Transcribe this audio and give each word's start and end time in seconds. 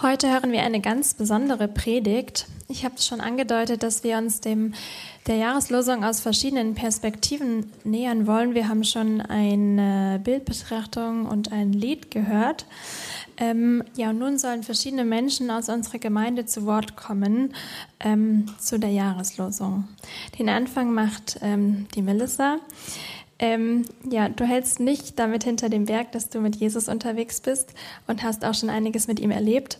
Heute 0.00 0.30
hören 0.30 0.52
wir 0.52 0.62
eine 0.62 0.80
ganz 0.80 1.14
besondere 1.14 1.66
Predigt. 1.66 2.46
Ich 2.68 2.84
habe 2.84 2.94
es 2.94 3.04
schon 3.04 3.20
angedeutet, 3.20 3.82
dass 3.82 4.04
wir 4.04 4.16
uns 4.16 4.40
dem 4.40 4.74
der 5.26 5.36
Jahreslosung 5.36 6.04
aus 6.04 6.20
verschiedenen 6.20 6.76
Perspektiven 6.76 7.72
nähern 7.82 8.28
wollen. 8.28 8.54
Wir 8.54 8.68
haben 8.68 8.84
schon 8.84 9.20
eine 9.20 10.20
Bildbetrachtung 10.22 11.26
und 11.26 11.50
ein 11.50 11.72
Lied 11.72 12.12
gehört. 12.12 12.64
Ähm, 13.38 13.82
ja, 13.96 14.10
und 14.10 14.20
nun 14.20 14.38
sollen 14.38 14.62
verschiedene 14.62 15.04
Menschen 15.04 15.50
aus 15.50 15.68
unserer 15.68 15.98
Gemeinde 15.98 16.46
zu 16.46 16.64
Wort 16.64 16.96
kommen 16.96 17.54
ähm, 17.98 18.46
zu 18.60 18.78
der 18.78 18.90
Jahreslosung. 18.90 19.88
Den 20.38 20.48
Anfang 20.48 20.94
macht 20.94 21.40
ähm, 21.42 21.88
die 21.96 22.02
Melissa. 22.02 22.58
Ähm, 23.40 23.84
ja, 24.10 24.28
du 24.28 24.44
hältst 24.44 24.80
nicht 24.80 25.18
damit 25.18 25.44
hinter 25.44 25.68
dem 25.68 25.84
Berg, 25.84 26.12
dass 26.12 26.28
du 26.28 26.40
mit 26.40 26.56
Jesus 26.56 26.88
unterwegs 26.88 27.40
bist 27.40 27.72
und 28.06 28.22
hast 28.22 28.44
auch 28.44 28.54
schon 28.54 28.68
einiges 28.68 29.06
mit 29.06 29.20
ihm 29.20 29.30
erlebt. 29.30 29.78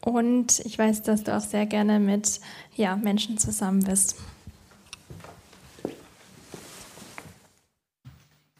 Und 0.00 0.60
ich 0.60 0.78
weiß, 0.78 1.02
dass 1.02 1.24
du 1.24 1.36
auch 1.36 1.40
sehr 1.40 1.66
gerne 1.66 1.98
mit 1.98 2.40
ja, 2.74 2.96
Menschen 2.96 3.38
zusammen 3.38 3.82
bist. 3.82 4.16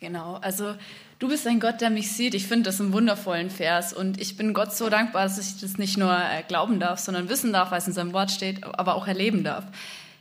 Genau, 0.01 0.35
also 0.35 0.75
du 1.19 1.29
bist 1.29 1.47
ein 1.47 1.59
Gott, 1.59 1.81
der 1.81 1.89
mich 1.89 2.13
sieht. 2.13 2.35
Ich 2.35 2.47
finde 2.47 2.65
das 2.65 2.81
einen 2.81 2.93
wundervollen 2.93 3.49
Vers 3.49 3.93
und 3.93 4.21
ich 4.21 4.37
bin 4.37 4.53
Gott 4.53 4.75
so 4.75 4.91
dankbar, 4.91 5.23
dass 5.23 5.39
ich 5.39 5.61
das 5.61 5.79
nicht 5.79 5.97
nur 5.97 6.13
äh, 6.13 6.43
glauben 6.47 6.79
darf, 6.79 6.99
sondern 6.99 7.31
wissen 7.31 7.53
darf, 7.53 7.71
was 7.71 7.87
in 7.87 7.95
seinem 7.95 8.13
Wort 8.13 8.31
steht, 8.31 8.63
aber 8.63 8.95
auch 8.95 9.07
erleben 9.07 9.43
darf. 9.43 9.65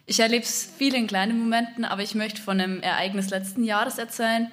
Ich 0.08 0.20
erlebe 0.20 0.45
es 0.45 0.72
viel 0.78 0.94
in 0.94 1.08
kleinen 1.08 1.39
Momenten, 1.39 1.84
aber 1.84 2.03
ich 2.03 2.14
möchte 2.14 2.39
von 2.39 2.59
einem 2.59 2.80
Ereignis 2.81 3.31
letzten 3.31 3.64
Jahres 3.64 3.98
erzählen. 3.98 4.52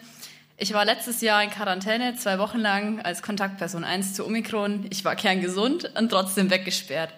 Ich 0.56 0.72
war 0.72 0.86
letztes 0.86 1.20
Jahr 1.20 1.42
in 1.42 1.50
Quarantäne, 1.50 2.16
zwei 2.16 2.38
Wochen 2.38 2.58
lang 2.58 3.00
als 3.02 3.20
Kontaktperson 3.20 3.84
1 3.84 4.14
zu 4.14 4.24
Omikron. 4.24 4.86
Ich 4.88 5.04
war 5.04 5.14
kerngesund 5.14 5.92
und 5.98 6.08
trotzdem 6.08 6.48
weggesperrt. 6.48 7.12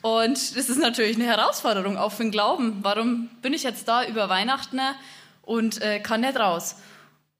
Und 0.00 0.56
das 0.56 0.70
ist 0.70 0.78
natürlich 0.78 1.16
eine 1.16 1.26
Herausforderung, 1.26 1.98
auch 1.98 2.12
für 2.12 2.22
den 2.22 2.30
Glauben. 2.30 2.78
Warum 2.80 3.28
bin 3.42 3.52
ich 3.52 3.64
jetzt 3.64 3.86
da 3.86 4.06
über 4.06 4.30
Weihnachten 4.30 4.80
und 5.42 5.82
äh, 5.82 6.00
kann 6.00 6.22
nicht 6.22 6.38
raus? 6.38 6.76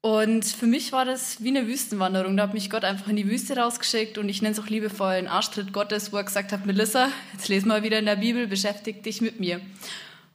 Und 0.03 0.45
für 0.45 0.67
mich 0.67 0.93
war 0.93 1.07
das 1.07 1.43
wie 1.43 1.49
eine 1.49 1.67
Wüstenwanderung. 1.67 2.37
Da 2.37 2.43
hat 2.45 2.55
mich 2.55 2.69
Gott 2.69 2.85
einfach 2.85 3.09
in 3.09 3.17
die 3.17 3.31
Wüste 3.31 3.57
rausgeschickt 3.57 4.19
und 4.19 4.29
ich 4.29 4.43
nenne 4.43 4.53
es 4.53 4.61
auch 4.61 4.69
liebevoll 4.69 5.13
einen 5.13 5.29
Arschtritt 5.29 5.73
Gottes, 5.73 6.13
wo 6.13 6.19
er 6.19 6.25
gesagt 6.25 6.53
hat, 6.53 6.67
Melissa, 6.67 7.09
jetzt 7.33 7.49
lesen 7.49 7.69
wir 7.69 7.83
wieder 7.83 7.99
in 7.99 8.07
der 8.07 8.17
Bibel, 8.17 8.47
beschäftige 8.47 9.01
dich 9.01 9.23
mit 9.23 9.41
mir. 9.41 9.61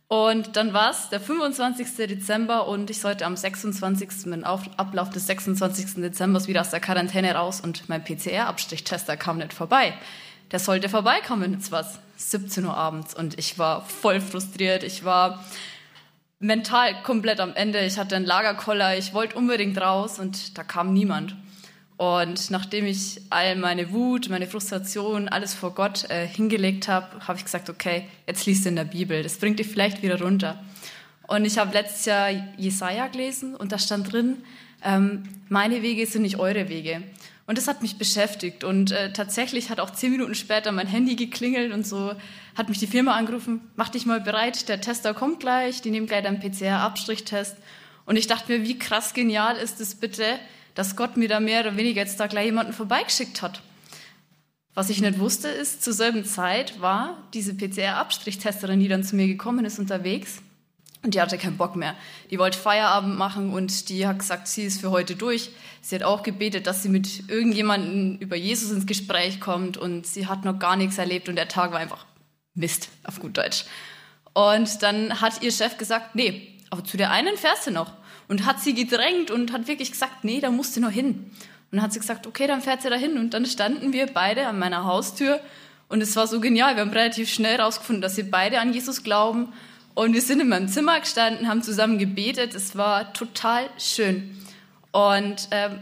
Und 0.07 0.57
dann 0.57 0.73
war 0.73 0.91
es 0.91 1.09
der 1.09 1.19
25. 1.19 1.95
Dezember 2.07 2.67
und 2.67 2.89
ich 2.89 2.99
sollte 2.99 3.25
am 3.25 3.35
26. 3.35 4.27
im 4.27 4.43
Ablauf 4.43 5.09
des 5.09 5.27
26. 5.27 5.95
Dezember 5.95 6.45
wieder 6.45 6.61
aus 6.61 6.69
der 6.69 6.79
Quarantäne 6.79 7.33
raus 7.33 7.61
und 7.61 7.89
mein 7.89 8.03
PCR-Abstrichtester 8.03 9.17
kam 9.17 9.37
nicht 9.37 9.53
vorbei. 9.53 9.93
Der 10.51 10.59
sollte 10.59 10.87
vorbeikommen, 10.87 11.53
jetzt 11.53 11.71
war 11.71 11.81
es 11.81 11.99
17 12.17 12.65
Uhr 12.65 12.77
abends 12.77 13.15
und 13.15 13.39
ich 13.39 13.57
war 13.57 13.85
voll 13.85 14.21
frustriert. 14.21 14.83
Ich 14.83 15.03
war 15.03 15.43
mental 16.39 17.01
komplett 17.01 17.39
am 17.39 17.55
Ende. 17.55 17.83
Ich 17.83 17.97
hatte 17.97 18.15
einen 18.15 18.25
Lagerkoller, 18.25 18.97
ich 18.97 19.13
wollte 19.13 19.35
unbedingt 19.35 19.79
raus 19.79 20.19
und 20.19 20.57
da 20.57 20.63
kam 20.63 20.93
niemand. 20.93 21.35
Und 21.97 22.49
nachdem 22.49 22.85
ich 22.85 23.21
all 23.29 23.55
meine 23.55 23.91
Wut, 23.91 24.29
meine 24.29 24.47
Frustration, 24.47 25.27
alles 25.27 25.53
vor 25.53 25.75
Gott 25.75 26.09
äh, 26.09 26.27
hingelegt 26.27 26.87
habe, 26.87 27.27
habe 27.27 27.37
ich 27.37 27.45
gesagt, 27.45 27.69
okay, 27.69 28.05
jetzt 28.27 28.45
liest 28.45 28.65
du 28.65 28.69
in 28.69 28.75
der 28.75 28.85
Bibel, 28.85 29.21
das 29.21 29.37
bringt 29.37 29.59
dich 29.59 29.67
vielleicht 29.67 30.01
wieder 30.01 30.19
runter. 30.19 30.61
Und 31.27 31.45
ich 31.45 31.57
habe 31.57 31.71
letztes 31.73 32.05
Jahr 32.05 32.29
Jesaja 32.57 33.07
gelesen 33.07 33.55
und 33.55 33.71
da 33.71 33.79
stand 33.79 34.11
drin, 34.11 34.37
ähm, 34.83 35.23
meine 35.49 35.81
Wege 35.81 36.05
sind 36.05 36.23
nicht 36.23 36.37
eure 36.39 36.67
Wege. 36.67 37.03
Und 37.45 37.57
das 37.57 37.67
hat 37.67 37.81
mich 37.81 37.97
beschäftigt. 37.97 38.63
Und 38.63 38.91
äh, 38.91 39.11
tatsächlich 39.11 39.69
hat 39.69 39.79
auch 39.79 39.91
zehn 39.91 40.11
Minuten 40.11 40.35
später 40.35 40.71
mein 40.71 40.87
Handy 40.87 41.15
geklingelt 41.15 41.73
und 41.73 41.85
so 41.85 42.13
hat 42.55 42.69
mich 42.69 42.79
die 42.79 42.87
Firma 42.87 43.15
angerufen, 43.15 43.61
mach 43.75 43.89
dich 43.89 44.05
mal 44.05 44.21
bereit, 44.21 44.69
der 44.69 44.79
Tester 44.79 45.13
kommt 45.13 45.39
gleich, 45.39 45.81
die 45.81 45.91
nehmen 45.91 46.07
gleich 46.07 46.23
deinen 46.23 46.39
PCR-Abstrichtest. 46.39 47.57
Und 48.05 48.15
ich 48.15 48.27
dachte 48.27 48.51
mir, 48.51 48.63
wie 48.63 48.77
krass 48.77 49.13
genial 49.13 49.57
ist 49.57 49.79
es 49.81 49.95
bitte, 49.95 50.25
dass 50.75 50.95
Gott 50.95 51.17
mir 51.17 51.27
da 51.27 51.39
mehr 51.39 51.61
oder 51.61 51.77
weniger 51.77 52.01
jetzt 52.01 52.19
da 52.19 52.27
gleich 52.27 52.45
jemanden 52.45 52.73
vorbeigeschickt 52.73 53.41
hat. 53.41 53.61
Was 54.73 54.89
ich 54.89 55.01
nicht 55.01 55.19
wusste, 55.19 55.49
ist, 55.49 55.83
zur 55.83 55.93
selben 55.93 56.25
Zeit 56.25 56.81
war 56.81 57.17
diese 57.33 57.53
PCR-Abstrichtesterin, 57.53 58.79
die 58.79 58.87
dann 58.87 59.03
zu 59.03 59.15
mir 59.15 59.27
gekommen 59.27 59.65
ist, 59.65 59.77
unterwegs. 59.77 60.41
Und 61.03 61.13
die 61.13 61.21
hatte 61.21 61.37
keinen 61.37 61.57
Bock 61.57 61.75
mehr. 61.75 61.95
Die 62.31 62.39
wollte 62.39 62.57
Feierabend 62.57 63.17
machen 63.17 63.51
und 63.51 63.89
die 63.89 64.07
hat 64.07 64.19
gesagt, 64.19 64.47
sie 64.47 64.63
ist 64.63 64.79
für 64.79 64.89
heute 64.89 65.15
durch. 65.15 65.51
Sie 65.81 65.95
hat 65.95 66.03
auch 66.03 66.23
gebetet, 66.23 66.65
dass 66.65 66.81
sie 66.81 66.89
mit 66.89 67.29
irgendjemandem 67.29 68.17
über 68.19 68.37
Jesus 68.37 68.71
ins 68.71 68.85
Gespräch 68.85 69.41
kommt 69.41 69.77
und 69.77 70.07
sie 70.07 70.27
hat 70.27 70.45
noch 70.45 70.57
gar 70.59 70.77
nichts 70.77 70.97
erlebt 70.97 71.27
und 71.27 71.35
der 71.35 71.49
Tag 71.49 71.71
war 71.71 71.79
einfach 71.79 72.05
Mist, 72.55 72.89
auf 73.03 73.19
gut 73.19 73.37
Deutsch. 73.37 73.65
Und 74.33 74.81
dann 74.81 75.19
hat 75.21 75.43
ihr 75.43 75.51
Chef 75.51 75.77
gesagt, 75.77 76.15
nee, 76.15 76.57
aber 76.69 76.83
zu 76.83 76.97
der 76.97 77.11
einen 77.11 77.37
fährst 77.37 77.67
du 77.67 77.71
noch 77.71 77.91
und 78.33 78.47
hat 78.47 78.59
sie 78.59 78.73
gedrängt 78.73 79.29
und 79.29 79.53
hat 79.53 79.67
wirklich 79.67 79.91
gesagt, 79.91 80.23
nee, 80.23 80.41
da 80.41 80.49
musst 80.49 80.75
du 80.75 80.81
noch 80.81 80.89
hin. 80.89 81.09
Und 81.69 81.77
dann 81.77 81.83
hat 81.83 81.93
sie 81.93 81.99
gesagt, 81.99 82.25
okay, 82.25 82.47
dann 82.47 82.63
fährt 82.63 82.81
sie 82.81 82.89
da 82.89 82.95
hin. 82.95 83.19
Und 83.19 83.35
dann 83.35 83.45
standen 83.45 83.93
wir 83.93 84.07
beide 84.07 84.47
an 84.47 84.57
meiner 84.57 84.85
Haustür 84.85 85.39
und 85.87 86.01
es 86.01 86.15
war 86.15 86.25
so 86.25 86.39
genial. 86.39 86.73
Wir 86.73 86.81
haben 86.81 86.89
relativ 86.89 87.31
schnell 87.31 87.59
herausgefunden, 87.59 88.01
dass 88.01 88.17
wir 88.17 88.31
beide 88.31 88.59
an 88.59 88.73
Jesus 88.73 89.03
glauben. 89.03 89.53
Und 89.93 90.15
wir 90.15 90.21
sind 90.23 90.39
in 90.39 90.49
meinem 90.49 90.67
Zimmer 90.67 90.99
gestanden, 90.99 91.47
haben 91.47 91.61
zusammen 91.61 91.99
gebetet. 91.99 92.55
Es 92.55 92.75
war 92.75 93.13
total 93.13 93.69
schön. 93.77 94.35
Und 94.91 95.49
ähm, 95.51 95.77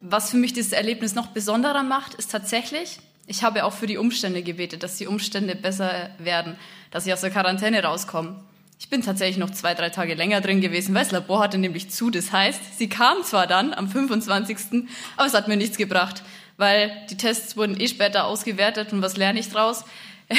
was 0.00 0.30
für 0.30 0.38
mich 0.38 0.54
dieses 0.54 0.72
Erlebnis 0.72 1.14
noch 1.14 1.26
besonderer 1.26 1.82
macht, 1.82 2.14
ist 2.14 2.30
tatsächlich, 2.30 2.98
ich 3.26 3.42
habe 3.42 3.66
auch 3.66 3.74
für 3.74 3.86
die 3.86 3.98
Umstände 3.98 4.42
gebetet, 4.42 4.82
dass 4.82 4.96
die 4.96 5.06
Umstände 5.06 5.54
besser 5.54 6.08
werden, 6.16 6.56
dass 6.90 7.04
ich 7.04 7.12
aus 7.12 7.20
der 7.20 7.30
Quarantäne 7.30 7.82
rauskomme. 7.82 8.42
Ich 8.78 8.88
bin 8.88 9.02
tatsächlich 9.02 9.38
noch 9.38 9.50
zwei, 9.50 9.74
drei 9.74 9.90
Tage 9.90 10.14
länger 10.14 10.40
drin 10.40 10.60
gewesen, 10.60 10.94
weil 10.94 11.04
das 11.04 11.12
Labor 11.12 11.40
hatte 11.40 11.58
nämlich 11.58 11.90
zu. 11.90 12.10
Das 12.10 12.32
heißt, 12.32 12.78
sie 12.78 12.88
kam 12.88 13.22
zwar 13.22 13.46
dann 13.46 13.72
am 13.72 13.88
25., 13.88 14.86
aber 15.16 15.26
es 15.26 15.34
hat 15.34 15.48
mir 15.48 15.56
nichts 15.56 15.76
gebracht, 15.76 16.22
weil 16.56 16.92
die 17.10 17.16
Tests 17.16 17.56
wurden 17.56 17.80
eh 17.80 17.88
später 17.88 18.24
ausgewertet 18.24 18.92
und 18.92 19.02
was 19.02 19.16
lerne 19.16 19.40
ich 19.40 19.48
draus? 19.48 19.84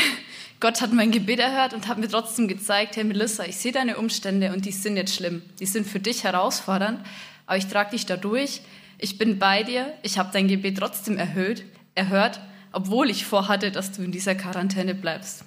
Gott 0.60 0.82
hat 0.82 0.94
mein 0.94 1.12
Gebet 1.12 1.40
erhört 1.40 1.74
und 1.74 1.88
hat 1.88 1.98
mir 1.98 2.08
trotzdem 2.08 2.48
gezeigt, 2.48 2.96
hey 2.96 3.04
Melissa, 3.04 3.44
ich 3.44 3.58
sehe 3.58 3.72
deine 3.72 3.98
Umstände 3.98 4.54
und 4.54 4.66
die 4.66 4.72
sind 4.72 4.96
jetzt 4.96 5.16
schlimm. 5.16 5.42
Die 5.60 5.66
sind 5.66 5.86
für 5.86 6.00
dich 6.00 6.24
herausfordernd, 6.24 7.06
aber 7.46 7.58
ich 7.58 7.68
trage 7.68 7.92
dich 7.92 8.06
da 8.06 8.16
durch. 8.16 8.62
Ich 8.98 9.18
bin 9.18 9.38
bei 9.38 9.64
dir. 9.64 9.94
Ich 10.02 10.18
habe 10.18 10.30
dein 10.32 10.48
Gebet 10.48 10.78
trotzdem 10.78 11.18
erhöht, 11.18 11.66
erhört, 11.94 12.40
obwohl 12.72 13.10
ich 13.10 13.26
vorhatte, 13.26 13.72
dass 13.72 13.92
du 13.92 14.02
in 14.02 14.12
dieser 14.12 14.36
Quarantäne 14.36 14.96
bleibst. 14.96 15.44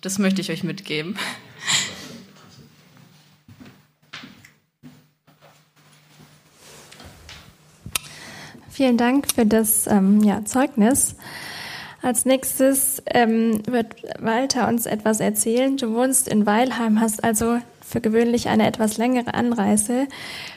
Das 0.00 0.18
möchte 0.18 0.40
ich 0.40 0.50
euch 0.50 0.62
mitgeben. 0.62 1.18
Vielen 8.76 8.98
Dank 8.98 9.32
für 9.34 9.46
das 9.46 9.86
ähm, 9.86 10.22
ja, 10.22 10.44
Zeugnis. 10.44 11.14
Als 12.02 12.26
nächstes 12.26 13.02
ähm, 13.06 13.62
wird 13.66 13.96
Walter 14.18 14.68
uns 14.68 14.84
etwas 14.84 15.20
erzählen. 15.20 15.78
Du 15.78 15.94
wohnst 15.94 16.28
in 16.28 16.44
Weilheim, 16.44 17.00
hast 17.00 17.24
also 17.24 17.56
für 17.80 18.02
gewöhnlich 18.02 18.50
eine 18.50 18.66
etwas 18.66 18.98
längere 18.98 19.32
Anreise. 19.32 20.08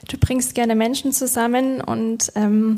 Du 0.10 0.18
bringst 0.18 0.54
gerne 0.54 0.76
Menschen 0.76 1.14
zusammen 1.14 1.80
und 1.80 2.34
ähm, 2.36 2.76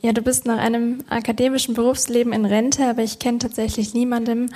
ja, 0.00 0.12
du 0.12 0.22
bist 0.22 0.46
nach 0.46 0.58
einem 0.58 1.04
akademischen 1.08 1.74
Berufsleben 1.76 2.32
in 2.32 2.44
Rente, 2.44 2.84
aber 2.84 3.04
ich 3.04 3.20
kenne 3.20 3.38
tatsächlich 3.38 3.94
niemanden, 3.94 4.52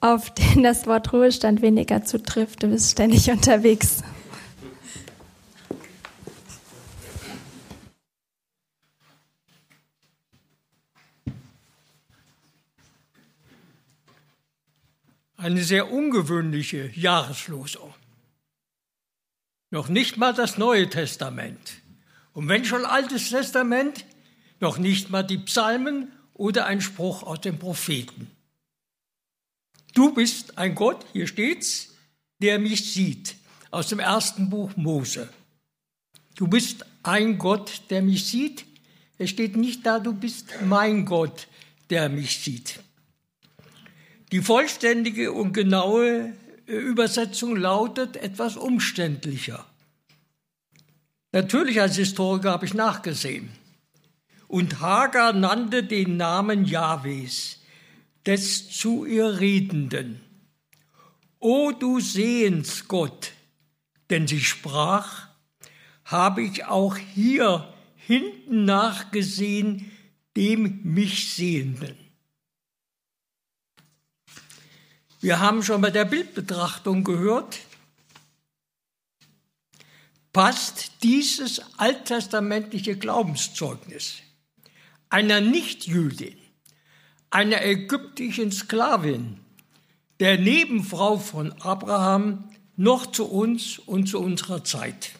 auf 0.00 0.30
den 0.30 0.64
das 0.64 0.88
Wort 0.88 1.12
Ruhestand 1.12 1.62
weniger 1.62 2.02
zutrifft. 2.02 2.64
Du 2.64 2.66
bist 2.66 2.90
ständig 2.90 3.30
unterwegs. 3.30 4.02
Eine 15.42 15.64
sehr 15.64 15.90
ungewöhnliche 15.90 16.90
Jahreslosung. 16.94 17.92
Noch 19.70 19.88
nicht 19.88 20.16
mal 20.16 20.32
das 20.32 20.56
Neue 20.56 20.88
Testament. 20.88 21.74
Und 22.32 22.48
wenn 22.48 22.64
schon 22.64 22.84
Altes 22.84 23.30
Testament, 23.30 24.04
noch 24.60 24.78
nicht 24.78 25.10
mal 25.10 25.24
die 25.24 25.38
Psalmen 25.38 26.12
oder 26.34 26.66
ein 26.66 26.80
Spruch 26.80 27.24
aus 27.24 27.40
den 27.40 27.58
Propheten. 27.58 28.30
Du 29.94 30.14
bist 30.14 30.58
ein 30.58 30.74
Gott, 30.76 31.04
hier 31.12 31.26
steht's, 31.26 31.94
der 32.40 32.58
mich 32.58 32.92
sieht. 32.92 33.34
Aus 33.72 33.88
dem 33.88 33.98
ersten 33.98 34.48
Buch 34.48 34.76
Mose. 34.76 35.28
Du 36.36 36.46
bist 36.46 36.86
ein 37.02 37.38
Gott, 37.38 37.82
der 37.90 38.02
mich 38.02 38.26
sieht. 38.26 38.64
Es 39.18 39.30
steht 39.30 39.56
nicht 39.56 39.84
da, 39.84 39.98
du 39.98 40.12
bist 40.12 40.50
mein 40.64 41.04
Gott, 41.04 41.48
der 41.90 42.08
mich 42.08 42.38
sieht. 42.38 42.80
Die 44.32 44.40
vollständige 44.40 45.32
und 45.32 45.52
genaue 45.52 46.32
äh, 46.66 46.72
Übersetzung 46.72 47.54
lautet 47.54 48.16
etwas 48.16 48.56
umständlicher. 48.56 49.66
Natürlich 51.32 51.80
als 51.80 51.96
Historiker 51.96 52.50
habe 52.52 52.64
ich 52.64 52.72
nachgesehen. 52.72 53.50
Und 54.48 54.80
Hagar 54.80 55.34
nannte 55.34 55.82
den 55.82 56.16
Namen 56.16 56.64
Jahwes, 56.64 57.60
des 58.26 58.70
zu 58.70 59.04
ihr 59.04 59.40
Redenden. 59.40 60.20
O 61.38 61.72
du 61.72 62.00
Sehensgott, 62.00 63.32
denn 64.10 64.26
sie 64.26 64.40
sprach, 64.40 65.28
habe 66.04 66.42
ich 66.42 66.64
auch 66.64 66.96
hier 66.96 67.72
hinten 67.96 68.64
nachgesehen 68.64 69.90
dem 70.36 70.80
mich 70.84 71.34
Sehenden. 71.34 71.96
Wir 75.22 75.38
haben 75.38 75.62
schon 75.62 75.80
bei 75.80 75.92
der 75.92 76.04
Bildbetrachtung 76.04 77.04
gehört, 77.04 77.60
passt 80.32 81.04
dieses 81.04 81.62
alttestamentliche 81.78 82.96
Glaubenszeugnis 82.96 84.14
einer 85.10 85.40
Nichtjüdin, 85.40 86.36
einer 87.30 87.64
ägyptischen 87.64 88.50
Sklavin, 88.50 89.38
der 90.18 90.38
Nebenfrau 90.38 91.18
von 91.18 91.52
Abraham, 91.62 92.50
noch 92.74 93.06
zu 93.06 93.26
uns 93.26 93.78
und 93.78 94.08
zu 94.08 94.18
unserer 94.18 94.64
Zeit. 94.64 95.12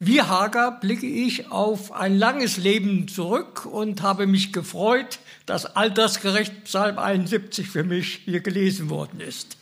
Wie 0.00 0.22
Hagar 0.22 0.80
blicke 0.80 1.06
ich 1.06 1.52
auf 1.52 1.92
ein 1.92 2.18
langes 2.18 2.56
Leben 2.56 3.06
zurück 3.06 3.66
und 3.66 4.02
habe 4.02 4.26
mich 4.26 4.52
gefreut, 4.52 5.20
dass 5.48 5.64
altersgerecht 5.64 6.64
Psalm 6.64 6.98
71 6.98 7.68
für 7.68 7.82
mich 7.82 8.20
hier 8.26 8.40
gelesen 8.40 8.90
worden 8.90 9.20
ist. 9.20 9.56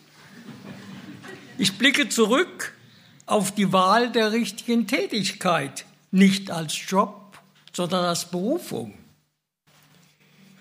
Ich 1.59 1.79
blicke 1.79 2.09
zurück 2.09 2.75
auf 3.25 3.55
die 3.55 3.73
Wahl 3.73 4.11
der 4.11 4.33
richtigen 4.33 4.89
Tätigkeit, 4.89 5.85
nicht 6.11 6.51
als 6.51 6.77
Job, 6.89 7.39
sondern 7.73 8.05
als 8.05 8.25
Berufung. 8.33 8.95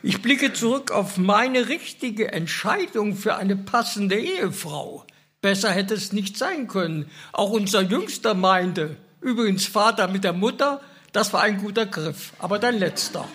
Ich 0.04 0.22
blicke 0.22 0.54
zurück 0.54 0.92
auf 0.92 1.18
meine 1.18 1.70
richtige 1.70 2.32
Entscheidung 2.32 3.16
für 3.16 3.36
eine 3.36 3.56
passende 3.56 4.20
Ehefrau. 4.20 5.08
Besser 5.42 5.72
hätte 5.72 5.96
es 5.96 6.14
nicht 6.14 6.38
sein 6.38 6.68
können. 6.68 7.10
Auch 7.32 7.50
unser 7.50 7.82
Jüngster 7.82 8.36
meinte, 8.36 8.96
übrigens 9.22 9.66
Vater 9.66 10.08
mit 10.08 10.24
der 10.24 10.34
Mutter, 10.34 10.82
das 11.14 11.34
war 11.34 11.42
ein 11.42 11.58
guter 11.58 11.88
Griff, 11.88 12.34
aber 12.38 12.60
dein 12.60 12.78
letzter. 12.78 13.28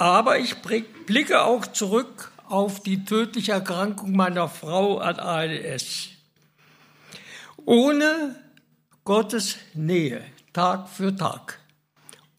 Aber 0.00 0.38
ich 0.38 0.56
blicke 1.04 1.42
auch 1.42 1.66
zurück 1.66 2.32
auf 2.48 2.82
die 2.82 3.04
tödliche 3.04 3.52
Erkrankung 3.52 4.16
meiner 4.16 4.48
Frau 4.48 4.96
an 4.96 5.16
ALS. 5.16 6.08
Ohne 7.66 8.34
Gottes 9.04 9.56
Nähe, 9.74 10.22
Tag 10.54 10.88
für 10.88 11.14
Tag, 11.14 11.58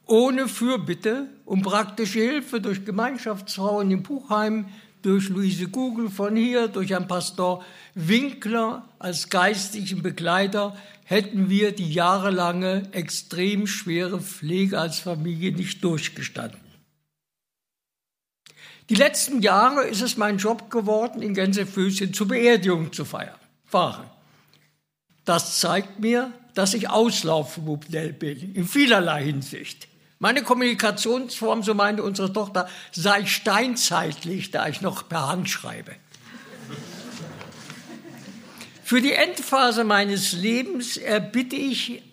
ohne 0.08 0.48
Fürbitte 0.48 1.28
um 1.46 1.62
praktische 1.62 2.18
Hilfe 2.18 2.62
durch 2.62 2.84
Gemeinschaftsfrauen 2.84 3.92
im 3.92 4.02
Buchheim, 4.02 4.66
durch 5.04 5.30
Luise 5.30 5.68
Kugel 5.68 6.10
von 6.10 6.36
hier, 6.36 6.68
durch 6.68 6.90
Herrn 6.90 7.08
Pastor 7.08 7.64
Winkler 7.94 8.90
als 8.98 9.30
geistlichen 9.30 10.02
Begleiter, 10.02 10.76
hätten 11.04 11.52
wir 11.52 11.74
die 11.74 11.94
jahrelange 11.94 12.92
extrem 12.92 13.68
schwere 13.68 14.20
Pflege 14.20 14.80
als 14.80 14.98
Familie 14.98 15.52
nicht 15.52 15.84
durchgestanden. 15.84 16.71
Die 18.90 18.96
letzten 18.96 19.42
Jahre 19.42 19.84
ist 19.84 20.02
es 20.02 20.18
mein 20.18 20.38
Job 20.38 20.70
geworden, 20.70 21.22
in 21.22 21.34
Gänsefüßchen 21.34 22.14
zur 22.14 22.28
Beerdigung 22.28 22.92
zu 22.92 23.06
feiern, 23.06 23.40
fahren. 23.66 24.10
Das 25.26 25.60
zeigt 25.60 26.00
mir, 26.00 26.34
dass 26.56 26.74
ich 26.74 26.90
Auslaufmodell 26.90 28.14
bin, 28.14 28.54
in 28.54 28.68
vielerlei 28.68 29.24
Hinsicht. 29.24 29.88
Meine 30.20 30.44
Kommunikationsform, 30.44 31.64
so 31.64 31.74
meinte 31.74 32.04
unsere 32.04 32.32
Tochter, 32.32 32.70
sei 32.92 33.26
steinzeitlich, 33.26 34.52
da 34.52 34.68
ich 34.68 34.82
noch 34.82 35.08
per 35.08 35.28
Hand 35.28 35.50
schreibe. 35.50 35.96
Für 38.84 39.02
die 39.02 39.14
Endphase 39.14 39.84
meines 39.84 40.34
Lebens 40.34 40.98
erbitte 40.98 41.56
ich 41.56 42.04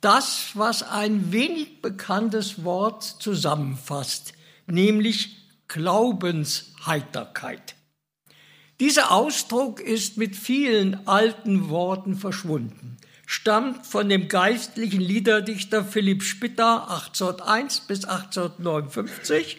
das, 0.00 0.52
was 0.54 0.82
ein 0.82 1.32
wenig 1.32 1.82
bekanntes 1.82 2.64
Wort 2.64 3.02
zusammenfasst, 3.04 4.32
nämlich 4.66 5.36
Glaubensheiterkeit. 5.68 7.74
Dieser 8.80 9.10
Ausdruck 9.10 9.80
ist 9.80 10.16
mit 10.16 10.36
vielen 10.36 11.06
alten 11.06 11.68
Worten 11.68 12.16
verschwunden 12.16 12.98
stammt 13.30 13.86
von 13.86 14.08
dem 14.08 14.28
geistlichen 14.28 15.02
Liederdichter 15.02 15.84
Philipp 15.84 16.22
Spitter 16.22 16.90
1801 16.90 17.80
bis 17.80 18.06
1859. 18.06 19.58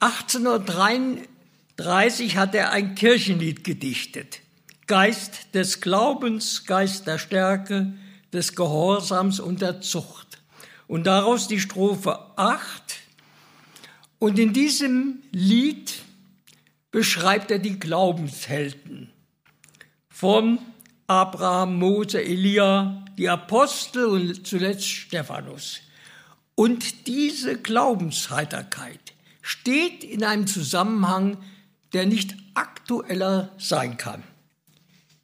1833 0.00 2.38
hat 2.38 2.54
er 2.54 2.70
ein 2.70 2.94
Kirchenlied 2.94 3.64
gedichtet. 3.64 4.40
Geist 4.86 5.54
des 5.54 5.82
Glaubens, 5.82 6.64
Geist 6.64 7.06
der 7.06 7.18
Stärke, 7.18 7.92
des 8.32 8.56
Gehorsams 8.56 9.40
und 9.40 9.60
der 9.60 9.82
Zucht. 9.82 10.38
Und 10.88 11.06
daraus 11.06 11.48
die 11.48 11.60
Strophe 11.60 12.18
8. 12.36 12.96
Und 14.24 14.38
in 14.38 14.54
diesem 14.54 15.22
Lied 15.32 15.96
beschreibt 16.90 17.50
er 17.50 17.58
die 17.58 17.78
Glaubenshelden. 17.78 19.12
Vom 20.08 20.60
Abraham, 21.06 21.78
Mose, 21.78 22.24
Elia, 22.24 23.04
die 23.18 23.28
Apostel 23.28 24.06
und 24.06 24.46
zuletzt 24.46 24.88
Stephanus. 24.88 25.80
Und 26.54 27.06
diese 27.06 27.60
Glaubensheiterkeit 27.60 29.12
steht 29.42 30.02
in 30.04 30.24
einem 30.24 30.46
Zusammenhang, 30.46 31.36
der 31.92 32.06
nicht 32.06 32.34
aktueller 32.54 33.52
sein 33.58 33.98
kann. 33.98 34.22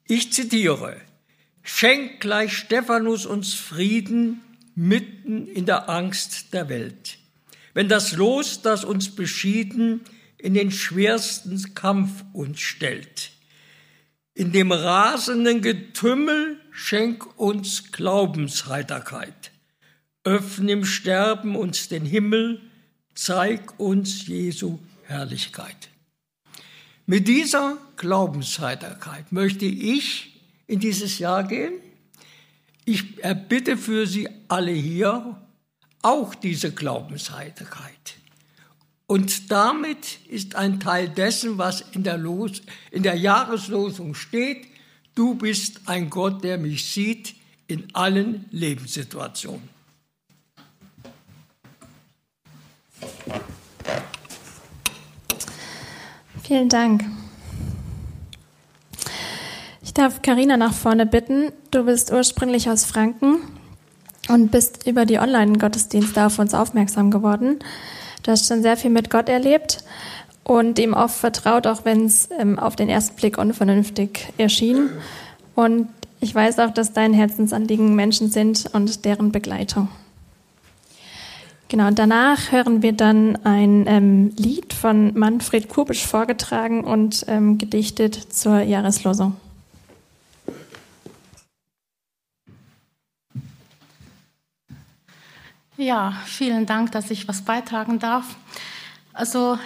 Ich 0.05 0.31
zitiere, 0.31 1.01
Schenk 1.63 2.19
gleich 2.19 2.55
Stephanus 2.55 3.25
uns 3.25 3.55
Frieden 3.55 4.43
mitten 4.75 5.47
in 5.47 5.65
der 5.65 5.89
Angst 5.89 6.53
der 6.53 6.69
Welt. 6.69 7.17
Wenn 7.73 7.87
das 7.87 8.13
Los, 8.13 8.61
das 8.61 8.83
uns 8.83 9.15
beschieden, 9.15 10.01
in 10.37 10.53
den 10.53 10.71
schwersten 10.71 11.73
Kampf 11.75 12.23
uns 12.33 12.59
stellt. 12.59 13.31
In 14.33 14.51
dem 14.51 14.71
rasenden 14.71 15.61
Getümmel 15.61 16.59
schenk 16.71 17.39
uns 17.39 17.91
Glaubensheiterkeit. 17.91 19.51
Öffne 20.23 20.71
im 20.71 20.85
Sterben 20.85 21.55
uns 21.55 21.89
den 21.89 22.05
Himmel, 22.05 22.61
zeig 23.13 23.79
uns 23.79 24.27
Jesu 24.27 24.79
Herrlichkeit. 25.03 25.89
Mit 27.05 27.27
dieser 27.27 27.77
Glaubensheiterkeit 27.97 29.31
möchte 29.31 29.65
ich 29.65 30.39
in 30.67 30.79
dieses 30.79 31.19
Jahr 31.19 31.43
gehen. 31.43 31.73
Ich 32.85 33.23
erbitte 33.23 33.77
für 33.77 34.07
Sie 34.07 34.29
alle 34.47 34.71
hier 34.71 35.35
auch 36.01 36.35
diese 36.35 36.71
Glaubensheiterkeit. 36.71 38.15
Und 39.07 39.51
damit 39.51 40.19
ist 40.29 40.55
ein 40.55 40.79
Teil 40.79 41.09
dessen, 41.09 41.57
was 41.57 41.81
in 41.91 42.03
der, 42.03 42.17
Los, 42.17 42.61
in 42.91 43.03
der 43.03 43.15
Jahreslosung 43.15 44.15
steht, 44.15 44.67
du 45.15 45.35
bist 45.35 45.81
ein 45.85 46.09
Gott, 46.09 46.43
der 46.43 46.57
mich 46.57 46.85
sieht 46.85 47.35
in 47.67 47.93
allen 47.93 48.45
Lebenssituationen. 48.51 49.69
Vielen 56.43 56.69
Dank. 56.69 57.03
Ich 59.83 59.93
darf 59.93 60.21
Karina 60.21 60.55
nach 60.55 60.73
vorne 60.73 61.05
bitten. 61.05 61.51
Du 61.69 61.83
bist 61.83 62.11
ursprünglich 62.13 62.69
aus 62.69 62.85
Franken 62.85 63.39
und 64.31 64.51
bist 64.51 64.87
über 64.87 65.05
die 65.05 65.19
Online-Gottesdienste 65.19 66.25
auf 66.25 66.39
uns 66.39 66.53
aufmerksam 66.53 67.11
geworden. 67.11 67.59
Du 68.23 68.31
hast 68.31 68.47
schon 68.47 68.61
sehr 68.61 68.77
viel 68.77 68.91
mit 68.91 69.09
Gott 69.09 69.29
erlebt 69.29 69.83
und 70.43 70.79
ihm 70.79 70.93
oft 70.93 71.17
vertraut, 71.17 71.67
auch 71.67 71.85
wenn 71.85 72.05
es 72.05 72.29
ähm, 72.37 72.59
auf 72.59 72.75
den 72.75 72.89
ersten 72.89 73.15
Blick 73.15 73.37
unvernünftig 73.37 74.33
erschien. 74.37 74.89
Und 75.55 75.89
ich 76.19 76.33
weiß 76.33 76.59
auch, 76.59 76.71
dass 76.71 76.93
dein 76.93 77.13
Herzensanliegen 77.13 77.95
Menschen 77.95 78.29
sind 78.29 78.69
und 78.73 79.05
deren 79.05 79.31
Begleitung. 79.31 79.89
Genau, 81.67 81.87
und 81.87 81.97
danach 81.97 82.51
hören 82.51 82.81
wir 82.81 82.91
dann 82.91 83.37
ein 83.45 83.85
ähm, 83.87 84.33
Lied 84.37 84.73
von 84.73 85.17
Manfred 85.17 85.69
Kubisch 85.69 86.05
vorgetragen 86.05 86.83
und 86.83 87.25
ähm, 87.27 87.57
gedichtet 87.57 88.15
zur 88.15 88.59
Jahreslosung. 88.59 89.37
Ja, 95.81 96.13
vielen 96.27 96.67
Dank, 96.67 96.91
dass 96.91 97.09
ich 97.09 97.27
was 97.27 97.41
beitragen 97.41 97.97
darf. 97.97 98.35
Also 99.13 99.57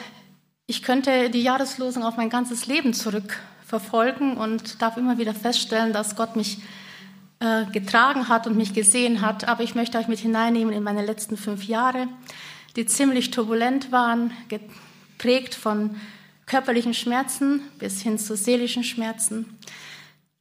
ich 0.65 0.81
könnte 0.81 1.29
die 1.29 1.41
Jahreslosung 1.41 2.03
auf 2.03 2.15
mein 2.15 2.29
ganzes 2.29 2.67
Leben 2.67 2.93
zurückverfolgen 2.93 4.37
und 4.37 4.81
darf 4.81 4.95
immer 4.95 5.17
wieder 5.17 5.33
feststellen, 5.33 5.91
dass 5.91 6.15
Gott 6.15 6.37
mich 6.37 6.59
äh, 7.41 7.65
getragen 7.65 8.29
hat 8.29 8.47
und 8.47 8.55
mich 8.55 8.73
gesehen 8.73 9.19
hat. 9.19 9.49
Aber 9.49 9.63
ich 9.63 9.75
möchte 9.75 9.97
euch 9.97 10.07
mit 10.07 10.19
hineinnehmen 10.19 10.73
in 10.73 10.83
meine 10.83 11.05
letzten 11.05 11.35
fünf 11.35 11.65
Jahre, 11.65 12.07
die 12.77 12.85
ziemlich 12.85 13.31
turbulent 13.31 13.91
waren, 13.91 14.31
geprägt 14.47 15.53
von 15.53 15.97
körperlichen 16.45 16.93
Schmerzen 16.93 17.59
bis 17.77 17.99
hin 17.99 18.17
zu 18.17 18.37
seelischen 18.37 18.85
Schmerzen. 18.85 19.57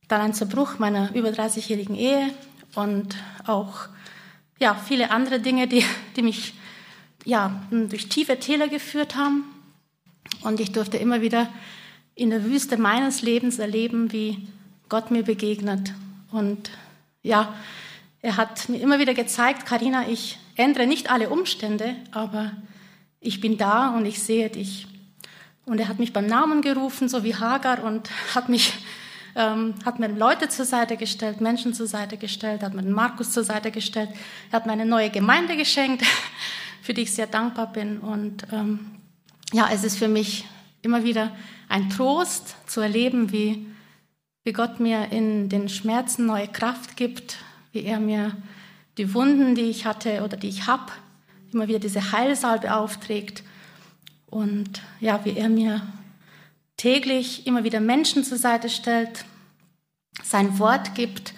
Dann 0.06 0.20
ein 0.20 0.34
Zerbruch 0.34 0.78
meiner 0.78 1.12
über 1.16 1.30
30-jährigen 1.30 1.96
Ehe 1.96 2.30
und 2.76 3.16
auch 3.44 3.88
ja, 4.58 4.74
viele 4.74 5.10
andere 5.10 5.40
Dinge, 5.40 5.68
die, 5.68 5.84
die 6.16 6.22
mich 6.22 6.54
ja, 7.24 7.62
durch 7.70 8.08
tiefe 8.08 8.38
Täler 8.38 8.68
geführt 8.68 9.16
haben. 9.16 9.44
Und 10.42 10.60
ich 10.60 10.72
durfte 10.72 10.96
immer 10.96 11.20
wieder 11.20 11.48
in 12.14 12.30
der 12.30 12.44
Wüste 12.44 12.76
meines 12.76 13.22
Lebens 13.22 13.58
erleben, 13.58 14.12
wie 14.12 14.46
Gott 14.88 15.10
mir 15.10 15.22
begegnet. 15.22 15.92
Und 16.30 16.70
ja, 17.22 17.54
er 18.20 18.36
hat 18.36 18.68
mir 18.68 18.80
immer 18.80 18.98
wieder 18.98 19.14
gezeigt, 19.14 19.66
Karina, 19.66 20.08
ich 20.08 20.38
ändere 20.56 20.86
nicht 20.86 21.10
alle 21.10 21.30
Umstände, 21.30 21.96
aber 22.10 22.52
ich 23.20 23.40
bin 23.40 23.56
da 23.56 23.96
und 23.96 24.06
ich 24.06 24.22
sehe 24.22 24.50
dich. 24.50 24.86
Und 25.64 25.80
er 25.80 25.88
hat 25.88 25.98
mich 25.98 26.12
beim 26.12 26.26
Namen 26.26 26.60
gerufen, 26.60 27.08
so 27.08 27.24
wie 27.24 27.34
Hagar, 27.34 27.82
und 27.82 28.10
hat 28.34 28.48
mich 28.48 28.74
ähm, 29.36 29.74
hat 29.84 29.98
mir 29.98 30.08
Leute 30.08 30.48
zur 30.48 30.64
Seite 30.64 30.96
gestellt, 30.96 31.40
Menschen 31.40 31.74
zur 31.74 31.86
Seite 31.86 32.16
gestellt, 32.16 32.62
hat 32.62 32.74
mir 32.74 32.82
den 32.82 32.92
Markus 32.92 33.32
zur 33.32 33.44
Seite 33.44 33.70
gestellt. 33.70 34.10
Er 34.50 34.56
hat 34.56 34.66
mir 34.66 34.72
eine 34.72 34.86
neue 34.86 35.10
Gemeinde 35.10 35.56
geschenkt, 35.56 36.04
für 36.82 36.94
die 36.94 37.02
ich 37.02 37.12
sehr 37.12 37.26
dankbar 37.26 37.72
bin. 37.72 37.98
Und 37.98 38.46
ähm, 38.52 38.90
ja, 39.52 39.68
es 39.72 39.84
ist 39.84 39.98
für 39.98 40.08
mich 40.08 40.44
immer 40.82 41.04
wieder 41.04 41.32
ein 41.68 41.90
Trost 41.90 42.56
zu 42.66 42.80
erleben, 42.80 43.32
wie, 43.32 43.66
wie 44.44 44.52
Gott 44.52 44.80
mir 44.80 45.10
in 45.10 45.48
den 45.48 45.68
Schmerzen 45.68 46.26
neue 46.26 46.48
Kraft 46.48 46.96
gibt, 46.96 47.38
wie 47.72 47.84
er 47.84 47.98
mir 47.98 48.36
die 48.98 49.14
Wunden, 49.14 49.54
die 49.54 49.62
ich 49.62 49.86
hatte 49.86 50.22
oder 50.22 50.36
die 50.36 50.48
ich 50.48 50.66
habe, 50.66 50.92
immer 51.52 51.66
wieder 51.66 51.80
diese 51.80 52.12
Heilsalbe 52.12 52.74
aufträgt 52.74 53.42
und 54.26 54.82
ja, 55.00 55.24
wie 55.24 55.36
er 55.36 55.48
mir 55.48 55.80
täglich 56.84 57.46
immer 57.46 57.64
wieder 57.64 57.80
Menschen 57.80 58.24
zur 58.24 58.36
Seite 58.36 58.68
stellt, 58.68 59.24
sein 60.22 60.58
Wort 60.58 60.94
gibt 60.94 61.32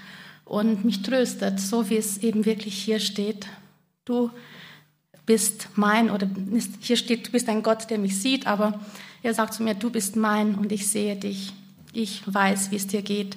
und 0.44 0.84
mich 0.84 1.02
tröstet, 1.02 1.60
so 1.60 1.88
wie 1.88 1.96
es 1.96 2.18
eben 2.18 2.44
wirklich 2.44 2.76
hier 2.76 2.98
steht. 2.98 3.46
Du 4.04 4.32
bist 5.24 5.68
mein, 5.76 6.10
oder 6.10 6.28
hier 6.80 6.96
steht, 6.96 7.28
du 7.28 7.30
bist 7.30 7.48
ein 7.48 7.62
Gott, 7.62 7.90
der 7.90 7.98
mich 7.98 8.20
sieht, 8.20 8.48
aber 8.48 8.80
er 9.22 9.34
sagt 9.34 9.54
zu 9.54 9.62
mir, 9.62 9.74
du 9.74 9.88
bist 9.88 10.16
mein 10.16 10.56
und 10.56 10.72
ich 10.72 10.88
sehe 10.88 11.14
dich. 11.14 11.52
Ich 11.92 12.22
weiß, 12.26 12.72
wie 12.72 12.76
es 12.76 12.88
dir 12.88 13.02
geht 13.02 13.36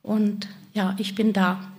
und 0.00 0.46
ja, 0.74 0.94
ich 0.96 1.16
bin 1.16 1.32
da. 1.32 1.72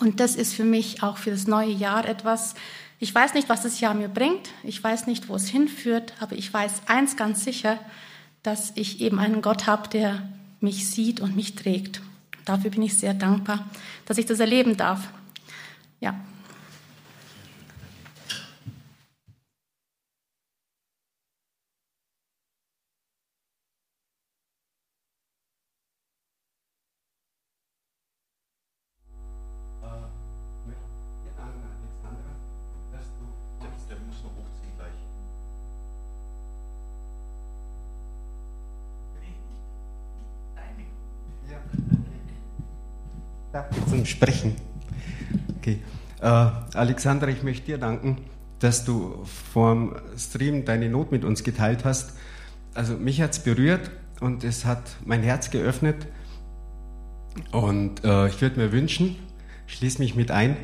Und 0.00 0.18
das 0.18 0.34
ist 0.34 0.52
für 0.52 0.64
mich 0.64 1.00
auch 1.04 1.18
für 1.18 1.30
das 1.30 1.46
neue 1.46 1.70
Jahr 1.70 2.08
etwas, 2.08 2.56
ich 2.98 3.14
weiß 3.14 3.34
nicht, 3.34 3.48
was 3.48 3.62
das 3.62 3.78
Jahr 3.78 3.94
mir 3.94 4.08
bringt, 4.08 4.48
ich 4.64 4.82
weiß 4.82 5.06
nicht, 5.06 5.28
wo 5.28 5.36
es 5.36 5.46
hinführt, 5.46 6.12
aber 6.18 6.34
ich 6.34 6.52
weiß 6.52 6.88
eins 6.88 7.16
ganz 7.16 7.44
sicher, 7.44 7.78
dass 8.44 8.72
ich 8.76 9.00
eben 9.00 9.18
einen 9.18 9.42
Gott 9.42 9.66
habe, 9.66 9.88
der 9.88 10.22
mich 10.60 10.88
sieht 10.88 11.18
und 11.18 11.34
mich 11.34 11.56
trägt. 11.56 12.00
Dafür 12.44 12.70
bin 12.70 12.82
ich 12.82 12.96
sehr 12.96 13.14
dankbar, 13.14 13.68
dass 14.06 14.18
ich 14.18 14.26
das 14.26 14.38
erleben 14.38 14.76
darf. 14.76 15.08
Ja. 16.00 16.14
Zum 43.88 44.04
Sprechen. 44.04 44.56
Okay. 45.58 45.78
Äh, 46.20 46.26
Alexandra, 46.26 47.28
ich 47.28 47.42
möchte 47.42 47.66
dir 47.66 47.78
danken, 47.78 48.18
dass 48.58 48.84
du 48.84 49.24
vorm 49.52 49.96
Stream 50.16 50.64
deine 50.64 50.88
Not 50.88 51.12
mit 51.12 51.24
uns 51.24 51.44
geteilt 51.44 51.84
hast. 51.84 52.14
Also 52.74 52.94
mich 52.94 53.20
hat 53.20 53.32
es 53.32 53.38
berührt 53.38 53.90
und 54.20 54.42
es 54.42 54.64
hat 54.64 54.96
mein 55.04 55.22
Herz 55.22 55.50
geöffnet. 55.50 56.06
Und 57.52 58.04
äh, 58.04 58.28
ich 58.28 58.40
würde 58.40 58.60
mir 58.60 58.72
wünschen, 58.72 59.16
schließe 59.66 59.98
mich 60.00 60.14
mit 60.14 60.30
ein, 60.30 60.56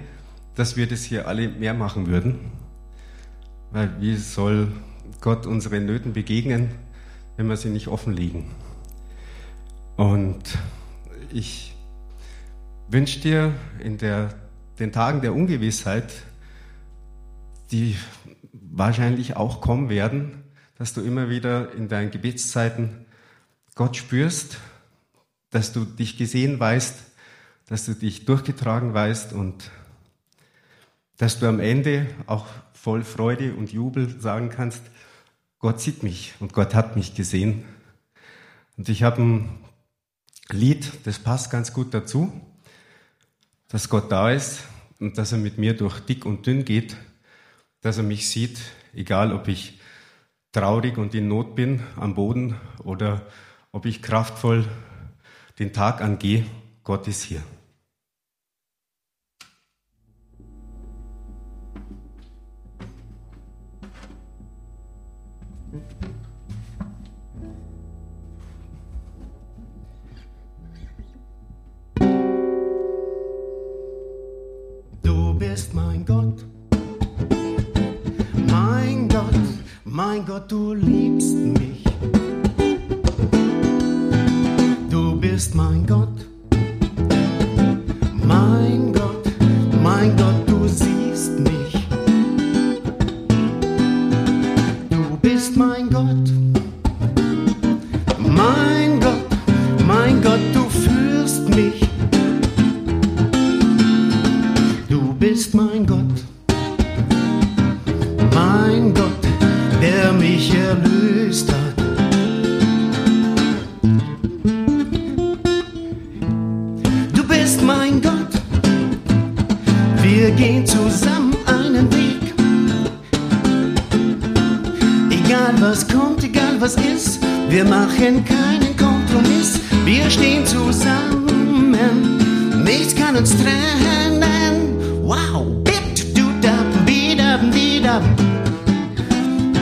dass 0.54 0.76
wir 0.76 0.86
das 0.86 1.02
hier 1.02 1.28
alle 1.28 1.48
mehr 1.48 1.74
machen 1.74 2.06
würden. 2.06 2.38
Weil 3.70 4.00
wie 4.00 4.16
soll 4.16 4.72
Gott 5.20 5.46
unseren 5.46 5.86
Nöten 5.86 6.12
begegnen, 6.12 6.70
wenn 7.36 7.46
wir 7.48 7.56
sie 7.56 7.70
nicht 7.70 7.88
offenlegen? 7.88 8.46
Und 9.96 10.58
ich 11.32 11.74
wünsche 12.90 13.20
dir 13.20 13.54
in 13.82 13.98
der, 13.98 14.34
den 14.78 14.92
Tagen 14.92 15.20
der 15.20 15.32
Ungewissheit, 15.32 16.12
die 17.70 17.96
wahrscheinlich 18.52 19.36
auch 19.36 19.60
kommen 19.60 19.88
werden, 19.88 20.42
dass 20.76 20.92
du 20.92 21.00
immer 21.00 21.28
wieder 21.28 21.72
in 21.72 21.88
deinen 21.88 22.10
Gebetszeiten 22.10 23.06
Gott 23.76 23.96
spürst, 23.96 24.58
dass 25.50 25.72
du 25.72 25.84
dich 25.84 26.16
gesehen 26.16 26.58
weißt, 26.58 26.98
dass 27.68 27.86
du 27.86 27.94
dich 27.94 28.24
durchgetragen 28.24 28.92
weißt 28.92 29.32
und 29.32 29.70
dass 31.16 31.38
du 31.38 31.46
am 31.46 31.60
Ende 31.60 32.06
auch 32.26 32.46
voll 32.72 33.04
Freude 33.04 33.54
und 33.54 33.72
Jubel 33.72 34.20
sagen 34.20 34.48
kannst, 34.48 34.82
Gott 35.60 35.80
sieht 35.80 36.02
mich 36.02 36.34
und 36.40 36.54
Gott 36.54 36.74
hat 36.74 36.96
mich 36.96 37.14
gesehen. 37.14 37.64
Und 38.76 38.88
ich 38.88 39.02
habe 39.02 39.22
ein 39.22 39.58
Lied, 40.50 40.90
das 41.04 41.18
passt 41.18 41.50
ganz 41.50 41.72
gut 41.72 41.94
dazu 41.94 42.32
dass 43.70 43.88
Gott 43.88 44.12
da 44.12 44.30
ist 44.30 44.64
und 44.98 45.16
dass 45.16 45.32
er 45.32 45.38
mit 45.38 45.56
mir 45.56 45.74
durch 45.74 46.00
dick 46.00 46.26
und 46.26 46.46
dünn 46.46 46.64
geht, 46.64 46.96
dass 47.80 47.96
er 47.96 48.02
mich 48.02 48.28
sieht, 48.28 48.60
egal 48.92 49.32
ob 49.32 49.48
ich 49.48 49.80
traurig 50.52 50.98
und 50.98 51.14
in 51.14 51.28
Not 51.28 51.54
bin 51.54 51.82
am 51.96 52.14
Boden 52.14 52.56
oder 52.82 53.26
ob 53.72 53.86
ich 53.86 54.02
kraftvoll 54.02 54.66
den 55.58 55.72
Tag 55.72 56.00
angehe, 56.00 56.44
Gott 56.82 57.06
ist 57.06 57.22
hier. 57.22 57.42
Mein 80.12 80.26
Gott, 80.26 80.50
du 80.50 80.74
liebst 80.74 81.36
mich. 81.36 81.84
Du 84.90 85.14
bist 85.20 85.54
mein 85.54 85.86
Gott. 85.86 86.09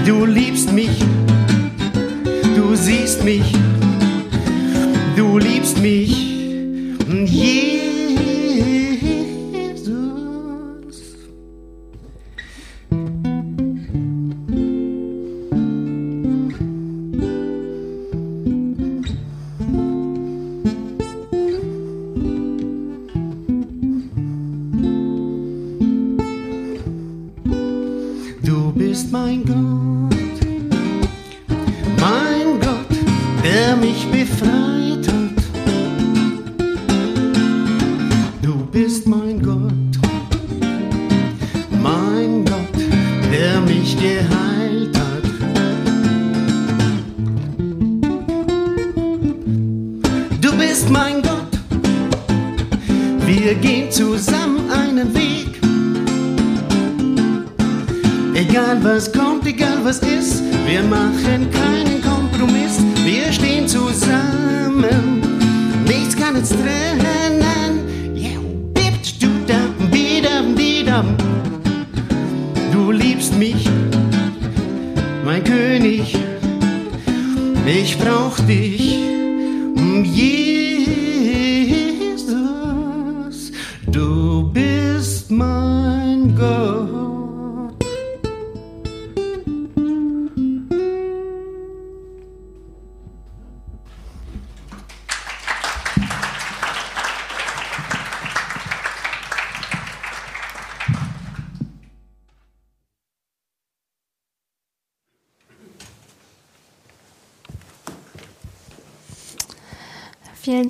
Du 0.09 0.25
liebst 0.25 0.73
mich, 0.73 1.05
du 2.57 2.75
siehst 2.75 3.25
mich, 3.25 3.45
du 5.15 5.37
liebst 5.37 5.83
mich. 5.83 6.17
Yeah. 7.31 7.78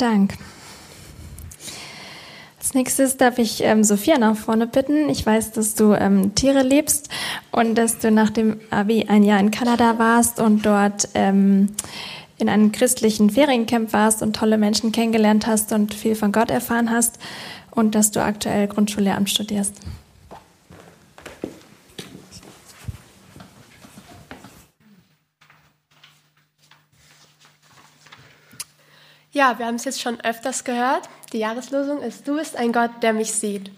Dank. 0.08 0.38
Als 2.58 2.72
nächstes 2.72 3.18
darf 3.18 3.38
ich 3.38 3.62
ähm, 3.62 3.84
Sophia 3.84 4.18
nach 4.18 4.36
vorne 4.36 4.66
bitten. 4.66 5.10
Ich 5.10 5.24
weiß, 5.24 5.52
dass 5.52 5.74
du 5.74 5.92
ähm, 5.92 6.34
Tiere 6.34 6.62
liebst 6.62 7.10
und 7.52 7.74
dass 7.76 7.98
du 7.98 8.10
nach 8.10 8.30
dem 8.30 8.58
Abi 8.70 9.04
ein 9.08 9.22
Jahr 9.22 9.38
in 9.38 9.50
Kanada 9.50 9.98
warst 9.98 10.40
und 10.40 10.64
dort 10.64 11.10
ähm, 11.14 11.68
in 12.38 12.48
einem 12.48 12.72
christlichen 12.72 13.28
Feriencamp 13.28 13.92
warst 13.92 14.22
und 14.22 14.34
tolle 14.34 14.56
Menschen 14.56 14.92
kennengelernt 14.92 15.46
hast 15.46 15.72
und 15.72 15.92
viel 15.92 16.14
von 16.14 16.32
Gott 16.32 16.50
erfahren 16.50 16.90
hast 16.90 17.18
und 17.70 17.94
dass 17.94 18.10
du 18.10 18.22
aktuell 18.22 18.66
Grundschullehramt 18.66 19.28
studierst. 19.28 19.74
Ja, 29.38 29.56
wir 29.60 29.66
haben 29.66 29.76
es 29.76 29.84
jetzt 29.84 30.00
schon 30.00 30.20
öfters 30.22 30.64
gehört. 30.64 31.08
Die 31.32 31.38
Jahreslosung 31.38 32.02
ist, 32.02 32.26
du 32.26 32.34
bist 32.34 32.56
ein 32.56 32.72
Gott, 32.72 32.90
der 33.02 33.12
mich 33.12 33.30
sieht. 33.34 33.70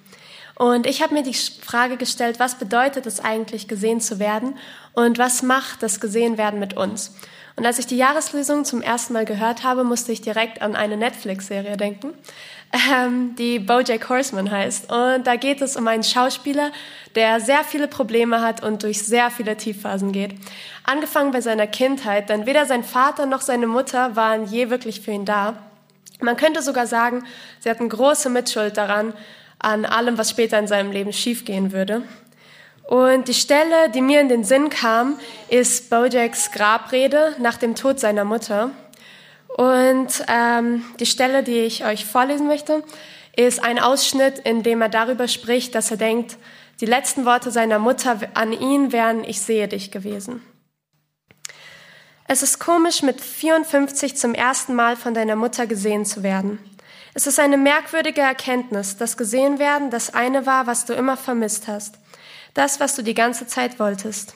Und 0.54 0.86
ich 0.86 1.02
habe 1.02 1.12
mir 1.12 1.22
die 1.22 1.34
Frage 1.34 1.98
gestellt, 1.98 2.40
was 2.40 2.54
bedeutet 2.54 3.04
es 3.04 3.20
eigentlich, 3.20 3.68
gesehen 3.68 4.00
zu 4.00 4.18
werden 4.18 4.56
und 4.94 5.18
was 5.18 5.42
macht 5.42 5.82
das 5.82 6.00
Gesehenwerden 6.00 6.60
mit 6.60 6.78
uns? 6.78 7.14
Und 7.56 7.66
als 7.66 7.78
ich 7.78 7.86
die 7.86 7.98
Jahreslösung 7.98 8.64
zum 8.64 8.80
ersten 8.80 9.12
Mal 9.12 9.26
gehört 9.26 9.62
habe, 9.62 9.84
musste 9.84 10.12
ich 10.12 10.22
direkt 10.22 10.62
an 10.62 10.74
eine 10.74 10.96
Netflix-Serie 10.96 11.76
denken, 11.76 12.14
ähm, 12.72 13.34
die 13.36 13.58
Bojack 13.58 14.08
Horseman 14.08 14.50
heißt. 14.50 14.90
Und 14.90 15.26
da 15.26 15.36
geht 15.36 15.60
es 15.60 15.76
um 15.76 15.86
einen 15.88 16.02
Schauspieler, 16.02 16.70
der 17.14 17.40
sehr 17.40 17.64
viele 17.64 17.88
Probleme 17.88 18.40
hat 18.40 18.62
und 18.62 18.82
durch 18.82 19.02
sehr 19.02 19.30
viele 19.30 19.56
Tiefphasen 19.56 20.12
geht. 20.12 20.34
Angefangen 20.84 21.32
bei 21.32 21.40
seiner 21.40 21.66
Kindheit, 21.66 22.28
denn 22.28 22.46
weder 22.46 22.66
sein 22.66 22.84
Vater 22.84 23.26
noch 23.26 23.40
seine 23.40 23.66
Mutter 23.66 24.16
waren 24.16 24.46
je 24.46 24.70
wirklich 24.70 25.00
für 25.00 25.10
ihn 25.10 25.24
da. 25.24 25.56
Man 26.20 26.36
könnte 26.36 26.62
sogar 26.62 26.86
sagen, 26.86 27.24
sie 27.60 27.70
hatten 27.70 27.88
große 27.88 28.28
Mitschuld 28.30 28.76
daran, 28.76 29.14
an 29.58 29.84
allem, 29.84 30.16
was 30.16 30.30
später 30.30 30.58
in 30.58 30.66
seinem 30.66 30.90
Leben 30.90 31.12
schiefgehen 31.12 31.72
würde. 31.72 32.02
Und 32.86 33.28
die 33.28 33.34
Stelle, 33.34 33.90
die 33.94 34.00
mir 34.00 34.20
in 34.20 34.28
den 34.28 34.42
Sinn 34.42 34.68
kam, 34.68 35.18
ist 35.48 35.90
Bojacks 35.90 36.50
Grabrede 36.50 37.36
nach 37.38 37.56
dem 37.56 37.74
Tod 37.74 38.00
seiner 38.00 38.24
Mutter. 38.24 38.70
Und 39.60 40.24
ähm, 40.26 40.86
die 41.00 41.04
Stelle, 41.04 41.42
die 41.42 41.58
ich 41.58 41.84
euch 41.84 42.06
vorlesen 42.06 42.46
möchte, 42.46 42.82
ist 43.36 43.62
ein 43.62 43.78
Ausschnitt, 43.78 44.38
in 44.38 44.62
dem 44.62 44.80
er 44.80 44.88
darüber 44.88 45.28
spricht, 45.28 45.74
dass 45.74 45.90
er 45.90 45.98
denkt, 45.98 46.38
die 46.80 46.86
letzten 46.86 47.26
Worte 47.26 47.50
seiner 47.50 47.78
Mutter 47.78 48.20
an 48.32 48.54
ihn 48.54 48.90
wären, 48.90 49.22
ich 49.22 49.42
sehe 49.42 49.68
dich 49.68 49.90
gewesen. 49.90 50.42
Es 52.26 52.42
ist 52.42 52.58
komisch, 52.58 53.02
mit 53.02 53.20
54 53.20 54.16
zum 54.16 54.32
ersten 54.32 54.74
Mal 54.74 54.96
von 54.96 55.12
deiner 55.12 55.36
Mutter 55.36 55.66
gesehen 55.66 56.06
zu 56.06 56.22
werden. 56.22 56.58
Es 57.12 57.26
ist 57.26 57.38
eine 57.38 57.58
merkwürdige 57.58 58.22
Erkenntnis, 58.22 58.96
dass 58.96 59.18
gesehen 59.18 59.58
werden 59.58 59.90
das 59.90 60.14
eine 60.14 60.46
war, 60.46 60.68
was 60.68 60.86
du 60.86 60.94
immer 60.94 61.18
vermisst 61.18 61.68
hast. 61.68 61.98
Das, 62.54 62.80
was 62.80 62.96
du 62.96 63.02
die 63.02 63.12
ganze 63.12 63.46
Zeit 63.46 63.78
wolltest. 63.78 64.34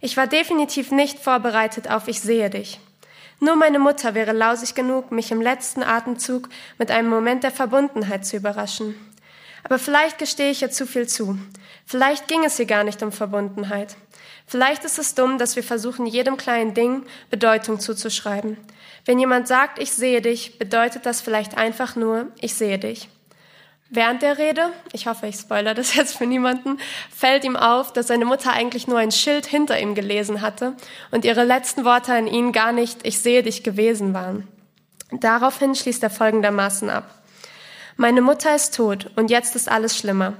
Ich 0.00 0.16
war 0.16 0.26
definitiv 0.26 0.90
nicht 0.90 1.18
vorbereitet 1.18 1.90
auf 1.90 2.08
Ich 2.08 2.22
sehe 2.22 2.48
dich. 2.48 2.80
Nur 3.44 3.56
meine 3.56 3.78
Mutter 3.78 4.14
wäre 4.14 4.32
lausig 4.32 4.74
genug, 4.74 5.12
mich 5.12 5.30
im 5.30 5.42
letzten 5.42 5.82
Atemzug 5.82 6.48
mit 6.78 6.90
einem 6.90 7.10
Moment 7.10 7.44
der 7.44 7.50
Verbundenheit 7.50 8.24
zu 8.24 8.38
überraschen. 8.38 8.94
Aber 9.64 9.78
vielleicht 9.78 10.16
gestehe 10.16 10.50
ich 10.50 10.62
ihr 10.62 10.70
zu 10.70 10.86
viel 10.86 11.06
zu. 11.06 11.36
Vielleicht 11.84 12.26
ging 12.26 12.42
es 12.44 12.58
ihr 12.58 12.64
gar 12.64 12.84
nicht 12.84 13.02
um 13.02 13.12
Verbundenheit. 13.12 13.96
Vielleicht 14.46 14.86
ist 14.86 14.98
es 14.98 15.14
dumm, 15.14 15.36
dass 15.36 15.56
wir 15.56 15.62
versuchen, 15.62 16.06
jedem 16.06 16.38
kleinen 16.38 16.72
Ding 16.72 17.04
Bedeutung 17.28 17.80
zuzuschreiben. 17.80 18.56
Wenn 19.04 19.18
jemand 19.18 19.46
sagt, 19.46 19.78
ich 19.78 19.92
sehe 19.92 20.22
dich, 20.22 20.58
bedeutet 20.58 21.04
das 21.04 21.20
vielleicht 21.20 21.58
einfach 21.58 21.96
nur, 21.96 22.28
ich 22.40 22.54
sehe 22.54 22.78
dich. 22.78 23.10
Während 23.94 24.22
der 24.22 24.38
Rede, 24.38 24.72
ich 24.92 25.06
hoffe, 25.06 25.28
ich 25.28 25.36
spoilere 25.36 25.74
das 25.74 25.94
jetzt 25.94 26.16
für 26.16 26.26
niemanden, 26.26 26.78
fällt 27.14 27.44
ihm 27.44 27.54
auf, 27.54 27.92
dass 27.92 28.08
seine 28.08 28.24
Mutter 28.24 28.52
eigentlich 28.52 28.88
nur 28.88 28.98
ein 28.98 29.12
Schild 29.12 29.46
hinter 29.46 29.78
ihm 29.78 29.94
gelesen 29.94 30.42
hatte 30.42 30.72
und 31.12 31.24
ihre 31.24 31.44
letzten 31.44 31.84
Worte 31.84 32.12
an 32.12 32.26
ihn 32.26 32.50
gar 32.50 32.72
nicht 32.72 33.06
Ich 33.06 33.20
sehe 33.20 33.44
dich 33.44 33.62
gewesen 33.62 34.12
waren. 34.12 34.48
Daraufhin 35.12 35.76
schließt 35.76 36.02
er 36.02 36.10
folgendermaßen 36.10 36.90
ab. 36.90 37.04
Meine 37.96 38.20
Mutter 38.20 38.52
ist 38.56 38.74
tot 38.74 39.12
und 39.14 39.30
jetzt 39.30 39.54
ist 39.54 39.70
alles 39.70 39.96
schlimmer. 39.96 40.32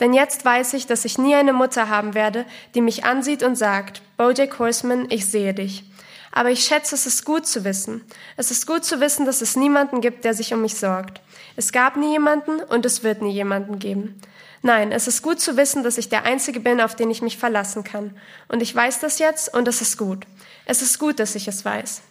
Denn 0.00 0.12
jetzt 0.12 0.44
weiß 0.44 0.74
ich, 0.74 0.86
dass 0.86 1.06
ich 1.06 1.16
nie 1.16 1.34
eine 1.34 1.54
Mutter 1.54 1.88
haben 1.88 2.12
werde, 2.12 2.44
die 2.74 2.82
mich 2.82 3.04
ansieht 3.04 3.42
und 3.42 3.56
sagt, 3.56 4.02
Bojack 4.18 4.58
Horseman, 4.58 5.06
ich 5.08 5.24
sehe 5.30 5.54
dich. 5.54 5.87
Aber 6.32 6.50
ich 6.50 6.64
schätze, 6.64 6.94
es 6.94 7.06
ist 7.06 7.24
gut 7.24 7.46
zu 7.46 7.64
wissen. 7.64 8.04
Es 8.36 8.50
ist 8.50 8.66
gut 8.66 8.84
zu 8.84 9.00
wissen, 9.00 9.26
dass 9.26 9.40
es 9.40 9.56
niemanden 9.56 10.00
gibt, 10.00 10.24
der 10.24 10.34
sich 10.34 10.52
um 10.52 10.62
mich 10.62 10.76
sorgt. 10.76 11.20
Es 11.56 11.72
gab 11.72 11.96
nie 11.96 12.12
jemanden 12.12 12.60
und 12.60 12.86
es 12.86 13.02
wird 13.02 13.22
nie 13.22 13.32
jemanden 13.32 13.78
geben. 13.78 14.20
Nein, 14.62 14.92
es 14.92 15.06
ist 15.06 15.22
gut 15.22 15.40
zu 15.40 15.56
wissen, 15.56 15.82
dass 15.82 15.98
ich 15.98 16.08
der 16.08 16.24
Einzige 16.24 16.60
bin, 16.60 16.80
auf 16.80 16.96
den 16.96 17.10
ich 17.10 17.22
mich 17.22 17.38
verlassen 17.38 17.84
kann. 17.84 18.16
Und 18.48 18.62
ich 18.62 18.74
weiß 18.74 19.00
das 19.00 19.18
jetzt 19.18 19.54
und 19.54 19.68
es 19.68 19.80
ist 19.80 19.96
gut. 19.96 20.26
Es 20.66 20.82
ist 20.82 20.98
gut, 20.98 21.20
dass 21.20 21.34
ich 21.34 21.48
es 21.48 21.64
weiß. 21.64 22.02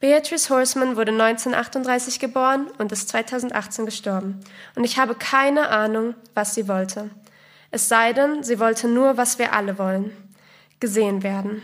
Beatrice 0.00 0.50
Horseman 0.50 0.96
wurde 0.96 1.10
1938 1.10 2.20
geboren 2.20 2.68
und 2.78 2.92
ist 2.92 3.08
2018 3.08 3.84
gestorben. 3.84 4.38
Und 4.76 4.84
ich 4.84 4.98
habe 4.98 5.14
keine 5.14 5.70
Ahnung, 5.70 6.14
was 6.34 6.54
sie 6.54 6.68
wollte. 6.68 7.10
Es 7.70 7.88
sei 7.88 8.12
denn, 8.12 8.44
sie 8.44 8.60
wollte 8.60 8.86
nur, 8.86 9.16
was 9.16 9.38
wir 9.38 9.52
alle 9.52 9.78
wollen. 9.78 10.12
Gesehen 10.78 11.22
werden. 11.22 11.62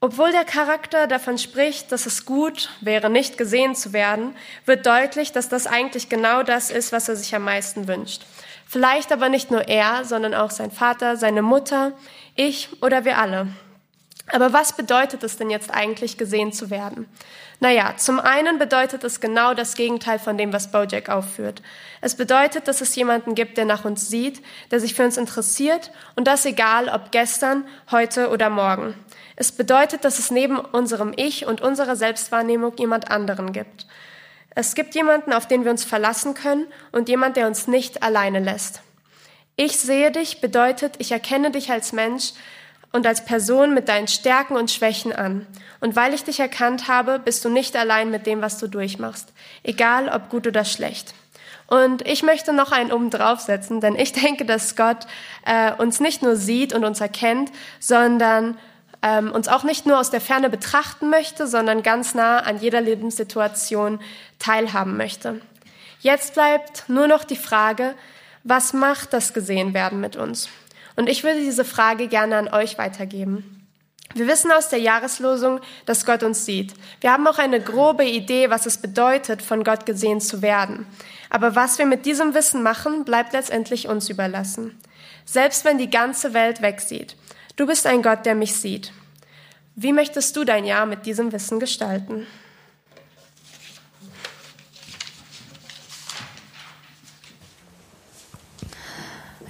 Obwohl 0.00 0.30
der 0.30 0.44
Charakter 0.44 1.06
davon 1.06 1.38
spricht, 1.38 1.90
dass 1.90 2.04
es 2.04 2.26
gut 2.26 2.70
wäre, 2.80 3.08
nicht 3.08 3.38
gesehen 3.38 3.74
zu 3.74 3.92
werden, 3.92 4.36
wird 4.66 4.84
deutlich, 4.84 5.32
dass 5.32 5.48
das 5.48 5.66
eigentlich 5.66 6.08
genau 6.08 6.42
das 6.42 6.70
ist, 6.70 6.92
was 6.92 7.08
er 7.08 7.16
sich 7.16 7.34
am 7.34 7.44
meisten 7.44 7.88
wünscht. 7.88 8.26
Vielleicht 8.66 9.10
aber 9.10 9.28
nicht 9.28 9.50
nur 9.50 9.68
er, 9.68 10.04
sondern 10.04 10.34
auch 10.34 10.50
sein 10.50 10.70
Vater, 10.70 11.16
seine 11.16 11.40
Mutter, 11.40 11.92
ich 12.34 12.82
oder 12.82 13.04
wir 13.04 13.18
alle. 13.18 13.48
Aber 14.32 14.52
was 14.52 14.74
bedeutet 14.74 15.22
es 15.22 15.36
denn 15.36 15.50
jetzt 15.50 15.70
eigentlich, 15.70 16.18
gesehen 16.18 16.52
zu 16.52 16.68
werden? 16.68 17.08
Naja, 17.58 17.94
zum 17.96 18.20
einen 18.20 18.58
bedeutet 18.58 19.02
es 19.02 19.20
genau 19.20 19.54
das 19.54 19.76
Gegenteil 19.76 20.18
von 20.18 20.36
dem, 20.36 20.52
was 20.52 20.70
Bojack 20.70 21.08
aufführt. 21.08 21.62
Es 22.02 22.14
bedeutet, 22.14 22.68
dass 22.68 22.82
es 22.82 22.94
jemanden 22.94 23.34
gibt, 23.34 23.56
der 23.56 23.64
nach 23.64 23.84
uns 23.86 24.08
sieht, 24.08 24.42
der 24.70 24.80
sich 24.80 24.94
für 24.94 25.04
uns 25.04 25.16
interessiert 25.16 25.90
und 26.16 26.26
das 26.26 26.44
egal, 26.44 26.88
ob 26.88 27.12
gestern, 27.12 27.66
heute 27.90 28.28
oder 28.28 28.50
morgen. 28.50 28.94
Es 29.36 29.52
bedeutet, 29.52 30.04
dass 30.04 30.18
es 30.18 30.30
neben 30.30 30.58
unserem 30.58 31.14
Ich 31.16 31.46
und 31.46 31.62
unserer 31.62 31.96
Selbstwahrnehmung 31.96 32.74
jemand 32.76 33.10
anderen 33.10 33.52
gibt. 33.52 33.86
Es 34.54 34.74
gibt 34.74 34.94
jemanden, 34.94 35.32
auf 35.32 35.46
den 35.46 35.64
wir 35.64 35.70
uns 35.70 35.84
verlassen 35.84 36.34
können 36.34 36.66
und 36.92 37.08
jemand, 37.08 37.36
der 37.36 37.46
uns 37.46 37.68
nicht 37.68 38.02
alleine 38.02 38.40
lässt. 38.40 38.80
Ich 39.56 39.78
sehe 39.78 40.10
dich 40.10 40.42
bedeutet, 40.42 40.94
ich 40.98 41.12
erkenne 41.12 41.50
dich 41.50 41.70
als 41.70 41.92
Mensch 41.92 42.32
und 42.92 43.06
als 43.06 43.24
Person 43.24 43.74
mit 43.74 43.88
deinen 43.88 44.08
Stärken 44.08 44.56
und 44.56 44.70
Schwächen 44.70 45.12
an. 45.12 45.46
Und 45.80 45.96
weil 45.96 46.14
ich 46.14 46.24
dich 46.24 46.40
erkannt 46.40 46.88
habe, 46.88 47.18
bist 47.18 47.44
du 47.44 47.48
nicht 47.48 47.76
allein 47.76 48.10
mit 48.10 48.26
dem, 48.26 48.40
was 48.40 48.58
du 48.58 48.66
durchmachst, 48.66 49.32
egal 49.62 50.08
ob 50.08 50.30
gut 50.30 50.46
oder 50.46 50.64
schlecht. 50.64 51.14
Und 51.66 52.06
ich 52.06 52.22
möchte 52.22 52.52
noch 52.52 52.72
einen 52.72 52.92
oben 52.92 53.10
draufsetzen, 53.10 53.80
denn 53.80 53.96
ich 53.96 54.12
denke, 54.24 54.44
dass 54.44 54.76
Gott 54.76 55.06
äh, 55.44 55.72
uns 55.72 56.00
nicht 56.00 56.22
nur 56.22 56.36
sieht 56.36 56.72
und 56.72 56.84
uns 56.84 57.00
erkennt, 57.00 57.50
sondern 57.80 58.56
ähm, 59.02 59.30
uns 59.30 59.48
auch 59.48 59.64
nicht 59.64 59.86
nur 59.86 59.98
aus 59.98 60.10
der 60.10 60.20
Ferne 60.20 60.50
betrachten 60.50 61.10
möchte, 61.10 61.46
sondern 61.46 61.82
ganz 61.82 62.14
nah 62.14 62.38
an 62.38 62.58
jeder 62.58 62.80
Lebenssituation 62.80 64.00
teilhaben 64.38 64.96
möchte. 64.96 65.40
Jetzt 66.00 66.34
bleibt 66.34 66.88
nur 66.88 67.08
noch 67.08 67.24
die 67.24 67.36
Frage, 67.36 67.94
was 68.44 68.72
macht 68.72 69.12
das 69.12 69.32
Gesehenwerden 69.32 70.00
mit 70.00 70.16
uns? 70.16 70.48
Und 70.96 71.08
ich 71.08 71.22
würde 71.22 71.40
diese 71.40 71.64
Frage 71.64 72.08
gerne 72.08 72.36
an 72.36 72.48
euch 72.48 72.78
weitergeben. 72.78 73.66
Wir 74.14 74.26
wissen 74.28 74.50
aus 74.50 74.70
der 74.70 74.78
Jahreslosung, 74.78 75.60
dass 75.84 76.06
Gott 76.06 76.22
uns 76.22 76.46
sieht. 76.46 76.72
Wir 77.00 77.12
haben 77.12 77.26
auch 77.26 77.38
eine 77.38 77.60
grobe 77.60 78.04
Idee, 78.04 78.48
was 78.48 78.64
es 78.64 78.78
bedeutet, 78.78 79.42
von 79.42 79.62
Gott 79.62 79.84
gesehen 79.84 80.22
zu 80.22 80.40
werden. 80.40 80.86
Aber 81.28 81.54
was 81.54 81.78
wir 81.78 81.86
mit 81.86 82.06
diesem 82.06 82.34
Wissen 82.34 82.62
machen, 82.62 83.04
bleibt 83.04 83.34
letztendlich 83.34 83.88
uns 83.88 84.08
überlassen. 84.08 84.78
Selbst 85.26 85.64
wenn 85.64 85.76
die 85.76 85.90
ganze 85.90 86.32
Welt 86.32 86.62
wegsieht. 86.62 87.16
Du 87.56 87.66
bist 87.66 87.86
ein 87.86 88.02
Gott, 88.02 88.24
der 88.24 88.34
mich 88.34 88.54
sieht. 88.54 88.92
Wie 89.74 89.92
möchtest 89.92 90.34
du 90.36 90.44
dein 90.44 90.64
Jahr 90.64 90.86
mit 90.86 91.04
diesem 91.04 91.32
Wissen 91.32 91.60
gestalten? 91.60 92.26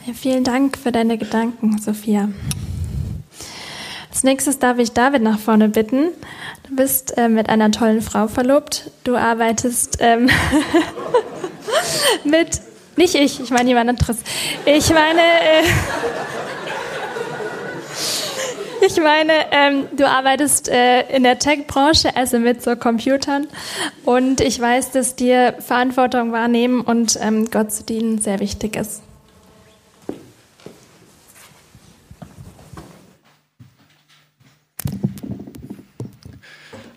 Ja, 0.07 0.12
vielen 0.14 0.45
Dank 0.45 0.79
für 0.79 0.92
deine 0.92 1.19
Gedanken, 1.19 1.79
Sophia. 1.79 2.29
Als 4.09 4.23
nächstes 4.23 4.61
darf 4.61 4.79
ich 4.79 4.92
David 4.92 5.23
nach 5.23 5.40
vorne 5.40 5.69
bitten. 5.69 6.11
Du 6.69 6.77
bist 6.77 7.19
äh, 7.19 7.29
mit 7.29 7.49
einer 7.49 7.73
tollen 7.73 8.01
Frau 8.03 8.29
verlobt. 8.29 8.92
Du 9.03 9.16
arbeitest 9.16 9.99
ähm, 9.99 10.31
mit, 12.25 12.61
nicht 12.95 13.16
ich, 13.16 13.40
ich 13.40 13.51
meine 13.51 13.69
jemand 13.69 13.90
anderes. 13.90 14.19
Ich 14.64 14.90
meine, 14.90 15.21
äh, 15.21 15.64
Ich 18.87 19.03
meine, 19.03 19.33
ähm, 19.51 19.88
du 19.97 20.07
arbeitest 20.07 20.69
äh, 20.69 21.01
in 21.09 21.25
der 21.25 21.40
Tech-Branche, 21.40 22.14
also 22.14 22.38
mit 22.38 22.62
so 22.62 22.77
Computern. 22.77 23.49
Und 24.05 24.40
ich 24.40 24.61
weiß, 24.61 24.92
dass 24.92 25.16
dir 25.16 25.55
Verantwortung 25.59 26.31
wahrnehmen 26.31 26.83
und 26.83 27.19
ähm, 27.21 27.51
Gott 27.51 27.73
zu 27.73 27.83
dienen 27.83 28.21
sehr 28.21 28.38
wichtig 28.38 28.77
ist. 28.77 29.03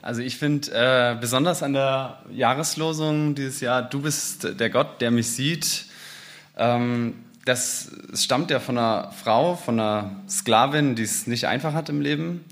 Also 0.09 0.23
ich 0.23 0.39
finde 0.39 0.71
äh, 0.71 1.15
besonders 1.21 1.61
an 1.61 1.73
der 1.73 2.17
Jahreslosung 2.31 3.35
dieses 3.35 3.61
Jahr, 3.61 3.83
du 3.83 4.01
bist 4.01 4.59
der 4.59 4.71
Gott, 4.71 5.01
der 5.01 5.11
mich 5.11 5.29
sieht, 5.29 5.85
ähm, 6.57 7.13
das 7.45 7.91
stammt 8.15 8.49
ja 8.49 8.59
von 8.59 8.79
einer 8.79 9.11
Frau, 9.11 9.55
von 9.55 9.79
einer 9.79 10.15
Sklavin, 10.27 10.95
die 10.95 11.03
es 11.03 11.27
nicht 11.27 11.45
einfach 11.45 11.75
hat 11.75 11.89
im 11.89 12.01
Leben. 12.01 12.43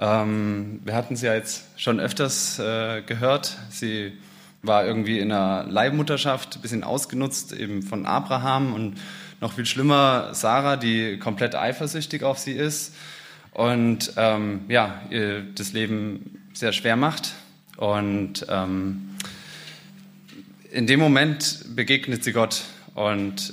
Ähm, 0.00 0.80
wir 0.84 0.96
hatten 0.96 1.14
sie 1.14 1.26
ja 1.26 1.34
jetzt 1.34 1.62
schon 1.76 2.00
öfters 2.00 2.58
äh, 2.58 3.02
gehört. 3.02 3.56
Sie 3.70 4.12
war 4.62 4.84
irgendwie 4.84 5.20
in 5.20 5.30
einer 5.30 5.62
Leihmutterschaft, 5.70 6.56
ein 6.56 6.60
bisschen 6.60 6.82
ausgenutzt, 6.82 7.52
eben 7.52 7.84
von 7.84 8.04
Abraham 8.04 8.74
und 8.74 8.98
noch 9.40 9.52
viel 9.52 9.66
schlimmer 9.66 10.34
Sarah, 10.34 10.76
die 10.76 11.20
komplett 11.20 11.54
eifersüchtig 11.54 12.24
auf 12.24 12.38
sie 12.40 12.54
ist 12.54 12.96
und 13.52 14.12
ähm, 14.16 14.64
ja, 14.66 15.02
ihr 15.08 15.44
das 15.54 15.72
Leben 15.72 16.42
sehr 16.56 16.72
schwer 16.72 16.96
macht. 16.96 17.34
Und 17.76 18.46
ähm, 18.48 19.10
in 20.72 20.86
dem 20.86 20.98
Moment 20.98 21.76
begegnet 21.76 22.24
sie 22.24 22.32
Gott 22.32 22.62
und 22.94 23.52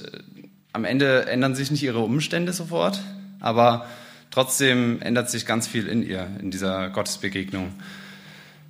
am 0.71 0.85
Ende 0.85 1.27
ändern 1.27 1.53
sich 1.53 1.69
nicht 1.69 1.83
ihre 1.83 1.99
Umstände 1.99 2.53
sofort, 2.53 3.01
aber 3.39 3.85
trotzdem 4.31 5.01
ändert 5.01 5.29
sich 5.29 5.45
ganz 5.45 5.67
viel 5.67 5.87
in 5.87 6.01
ihr, 6.01 6.27
in 6.39 6.49
dieser 6.49 6.89
Gottesbegegnung. 6.89 7.73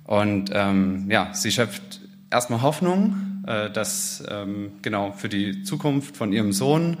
Und 0.04 0.50
ähm, 0.52 1.10
ja, 1.10 1.32
sie 1.32 1.50
schöpft 1.50 2.00
erstmal 2.30 2.60
Hoffnung, 2.60 3.42
äh, 3.46 3.70
dass 3.70 4.22
ähm, 4.28 4.72
genau 4.82 5.12
für 5.12 5.28
die 5.28 5.62
Zukunft 5.62 6.16
von 6.16 6.32
ihrem 6.32 6.52
Sohn 6.52 6.98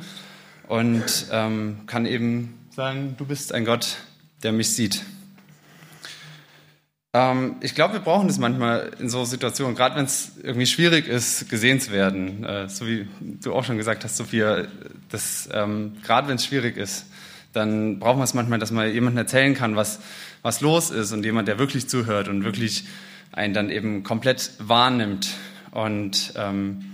und 0.68 1.26
ähm, 1.30 1.80
kann 1.86 2.06
eben 2.06 2.54
sagen, 2.70 3.16
du 3.18 3.26
bist 3.26 3.52
ein 3.52 3.64
Gott, 3.64 3.98
der 4.42 4.52
mich 4.52 4.74
sieht. 4.74 5.02
Ähm, 7.14 7.54
ich 7.60 7.76
glaube, 7.76 7.94
wir 7.94 8.00
brauchen 8.00 8.26
das 8.26 8.38
manchmal 8.38 8.90
in 8.98 9.08
so 9.08 9.24
Situationen, 9.24 9.76
gerade 9.76 9.94
wenn 9.94 10.04
es 10.04 10.32
irgendwie 10.42 10.66
schwierig 10.66 11.06
ist, 11.06 11.48
gesehen 11.48 11.80
zu 11.80 11.92
werden. 11.92 12.44
Äh, 12.44 12.68
so 12.68 12.86
wie 12.88 13.08
du 13.20 13.54
auch 13.54 13.64
schon 13.64 13.78
gesagt 13.78 14.02
hast, 14.02 14.16
Sophia, 14.16 14.64
dass 15.10 15.48
ähm, 15.52 15.96
gerade 16.02 16.26
wenn 16.26 16.34
es 16.34 16.44
schwierig 16.44 16.76
ist, 16.76 17.06
dann 17.52 18.00
brauchen 18.00 18.18
wir 18.18 18.24
es 18.24 18.34
manchmal, 18.34 18.58
dass 18.58 18.72
man 18.72 18.92
jemandem 18.92 19.18
erzählen 19.18 19.54
kann, 19.54 19.76
was, 19.76 20.00
was 20.42 20.60
los 20.60 20.90
ist 20.90 21.12
und 21.12 21.24
jemand, 21.24 21.46
der 21.46 21.60
wirklich 21.60 21.88
zuhört 21.88 22.26
und 22.26 22.42
wirklich 22.42 22.84
einen 23.30 23.54
dann 23.54 23.70
eben 23.70 24.02
komplett 24.02 24.50
wahrnimmt. 24.58 25.34
Und 25.70 26.32
ähm, 26.36 26.84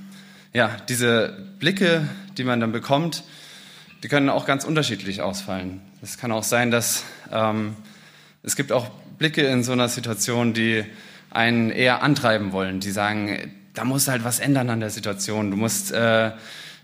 ja, 0.52 0.76
diese 0.90 1.34
Blicke, 1.58 2.06
die 2.36 2.44
man 2.44 2.60
dann 2.60 2.72
bekommt, 2.72 3.24
die 4.02 4.08
können 4.08 4.28
auch 4.28 4.44
ganz 4.44 4.64
unterschiedlich 4.64 5.22
ausfallen. 5.22 5.80
Es 6.02 6.18
kann 6.18 6.30
auch 6.30 6.42
sein, 6.42 6.70
dass 6.70 7.04
ähm, 7.32 7.74
es 8.42 8.54
gibt 8.54 8.70
auch 8.70 8.90
Blicke 9.20 9.42
in 9.42 9.62
so 9.62 9.72
einer 9.72 9.90
Situation, 9.90 10.54
die 10.54 10.82
einen 11.30 11.68
eher 11.68 12.02
antreiben 12.02 12.52
wollen, 12.52 12.80
die 12.80 12.90
sagen, 12.90 13.52
da 13.74 13.84
muss 13.84 14.08
halt 14.08 14.24
was 14.24 14.40
ändern 14.40 14.70
an 14.70 14.80
der 14.80 14.88
Situation, 14.88 15.50
du 15.50 15.58
musst 15.58 15.92
äh, 15.92 16.30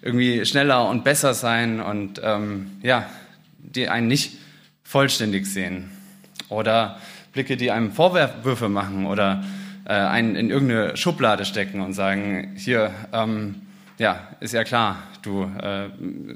irgendwie 0.02 0.44
schneller 0.44 0.86
und 0.86 1.02
besser 1.02 1.32
sein 1.32 1.80
und 1.80 2.20
ähm, 2.22 2.72
ja, 2.82 3.06
die 3.58 3.88
einen 3.88 4.06
nicht 4.06 4.36
vollständig 4.82 5.46
sehen. 5.46 5.90
Oder 6.50 6.98
Blicke, 7.32 7.56
die 7.56 7.70
einem 7.70 7.90
Vorwürfe 7.90 8.68
machen 8.68 9.06
oder 9.06 9.42
äh, 9.86 9.94
einen 9.94 10.36
in 10.36 10.50
irgendeine 10.50 10.94
Schublade 10.98 11.46
stecken 11.46 11.80
und 11.80 11.94
sagen, 11.94 12.52
hier, 12.58 12.92
ähm, 13.14 13.62
ja, 13.96 14.28
ist 14.40 14.52
ja 14.52 14.62
klar, 14.64 14.98
du 15.26 15.44
äh, 15.44 15.88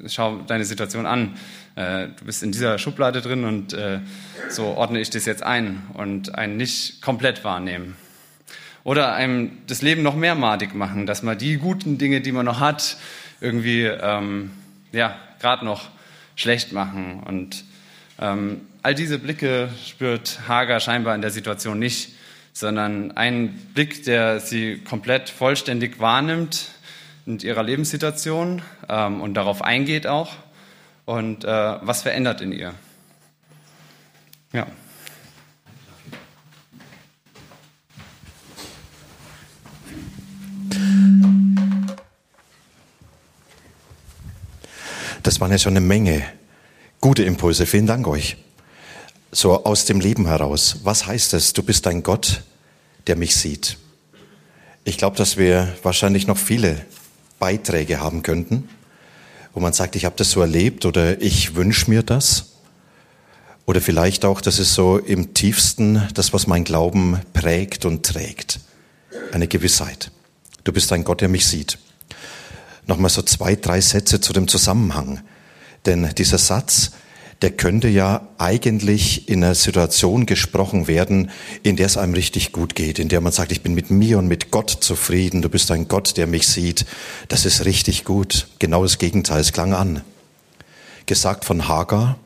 schau 0.09 0.40
deine 0.46 0.64
Situation 0.64 1.07
an, 1.07 1.37
äh, 1.76 2.09
du 2.09 2.24
bist 2.24 2.42
in 2.42 2.53
dieser 2.53 2.79
Schublade 2.79 3.20
drin 3.22 3.44
und 3.44 3.72
äh, 3.72 4.00
so 4.48 4.64
ordne 4.64 5.00
ich 5.00 5.11
das 5.11 5.24
jetzt 5.24 5.42
ein 5.42 5.83
und 5.94 6.35
einen 6.35 6.57
nicht 6.57 7.00
komplett 7.00 7.44
wahrnehmen. 7.44 7.96
Oder 8.83 9.14
einem 9.14 9.59
das 9.66 9.83
Leben 9.83 10.03
noch 10.03 10.16
mehr 10.16 10.35
madig 10.35 10.74
machen, 10.74 11.07
dass 11.07 11.22
man 11.22 11.38
die 11.38 11.59
guten 11.59 11.98
Dinge, 11.98 12.20
die 12.20 12.33
man 12.33 12.46
noch 12.46 12.61
hat, 12.61 12.96
irgendwie 13.40 13.85
ähm, 13.85 14.50
ja 14.92 15.16
gerade 15.38 15.64
noch 15.64 15.88
schlecht 16.35 16.72
machen. 16.72 17.22
Und 17.24 17.64
ähm, 18.18 18.62
all 18.83 18.94
diese 18.94 19.18
Blicke 19.18 19.68
spürt 19.87 20.40
Hager 20.48 20.81
scheinbar 20.81 21.14
in 21.14 21.20
der 21.20 21.31
Situation 21.31 21.79
nicht, 21.79 22.14
sondern 22.53 23.12
einen 23.12 23.50
Blick, 23.74 24.05
der 24.05 24.40
sie 24.40 24.79
komplett 24.79 25.29
vollständig 25.29 26.00
wahrnimmt 26.00 26.70
in 27.30 27.38
ihrer 27.38 27.62
Lebenssituation 27.62 28.62
ähm, 28.88 29.20
und 29.20 29.34
darauf 29.34 29.62
eingeht 29.62 30.06
auch 30.06 30.32
und 31.04 31.44
äh, 31.44 31.48
was 31.48 32.02
verändert 32.02 32.40
in 32.40 32.52
ihr. 32.52 32.74
Ja. 34.52 34.66
Das 45.22 45.40
waren 45.40 45.52
ja 45.52 45.58
schon 45.58 45.74
eine 45.76 45.80
Menge 45.80 46.24
gute 47.00 47.22
Impulse. 47.22 47.66
Vielen 47.66 47.86
Dank 47.86 48.06
euch. 48.08 48.36
so 49.32 49.64
aus 49.64 49.84
dem 49.84 50.00
Leben 50.00 50.26
heraus. 50.26 50.80
Was 50.82 51.06
heißt 51.06 51.34
es? 51.34 51.52
Du 51.52 51.62
bist 51.62 51.86
ein 51.86 52.02
Gott, 52.02 52.42
der 53.06 53.14
mich 53.14 53.36
sieht. 53.36 53.78
Ich 54.82 54.98
glaube, 54.98 55.16
dass 55.16 55.36
wir 55.36 55.72
wahrscheinlich 55.84 56.26
noch 56.26 56.38
viele 56.38 56.84
Beiträge 57.40 57.98
haben 57.98 58.22
könnten, 58.22 58.68
wo 59.53 59.59
man 59.59 59.72
sagt, 59.72 59.96
ich 59.96 60.05
habe 60.05 60.14
das 60.16 60.31
so 60.31 60.40
erlebt 60.40 60.85
oder 60.85 61.20
ich 61.20 61.57
wünsche 61.57 61.90
mir 61.90 62.05
das. 62.05 62.46
Oder 63.66 63.81
vielleicht 63.81 64.24
auch, 64.24 64.40
das 64.40 64.61
ist 64.61 64.74
so 64.74 64.98
im 64.98 65.35
tiefsten 65.35 66.07
das, 66.14 66.33
was 66.33 66.46
mein 66.46 66.62
Glauben 66.62 67.20
prägt 67.33 67.85
und 67.85 68.07
trägt. 68.07 68.61
Eine 69.33 69.48
Gewissheit. 69.48 70.12
Du 70.62 70.72
bist 70.72 70.92
ein 70.92 71.03
Gott, 71.03 71.20
der 71.20 71.29
mich 71.29 71.46
sieht. 71.46 71.79
Nochmal 72.87 73.11
so 73.11 73.22
zwei, 73.22 73.57
drei 73.57 73.81
Sätze 73.81 74.20
zu 74.20 74.33
dem 74.33 74.46
Zusammenhang. 74.46 75.20
Denn 75.87 76.11
dieser 76.16 76.38
Satz, 76.38 76.92
der 77.42 77.50
könnte 77.53 77.88
ja 77.88 78.29
eigentlich 78.37 79.29
in 79.29 79.42
einer 79.42 79.55
Situation 79.55 80.26
gesprochen 80.26 80.88
werden, 80.88 81.31
in 81.62 81.76
der 81.76 81.87
es 81.87 81.96
einem 81.96 82.12
richtig 82.12 82.53
gut 82.53 82.74
geht, 82.74 82.98
in 82.98 83.09
der 83.09 83.22
man 83.22 83.33
sagt, 83.33 83.50
ich 83.50 83.62
bin 83.62 83.74
mit 83.74 83.90
mir 83.90 84.18
und 84.18 84.29
mit 84.29 84.50
Gott 84.50 84.70
zufrieden, 84.70 85.40
du 85.40 85.48
bist 85.48 85.70
ein 85.70 85.88
Gott, 85.88 86.16
der 86.18 86.26
mich 86.26 86.46
sieht. 86.46 86.85
Das 87.29 87.46
ist 87.46 87.64
richtig 87.64 88.05
gut. 88.05 88.48
Genau 88.59 88.83
das 88.83 88.98
Gegenteil, 88.98 89.40
es 89.40 89.53
klang 89.53 89.72
an. 89.72 90.03
Gesagt 91.07 91.46
von 91.46 91.66
Hagar, 91.66 92.18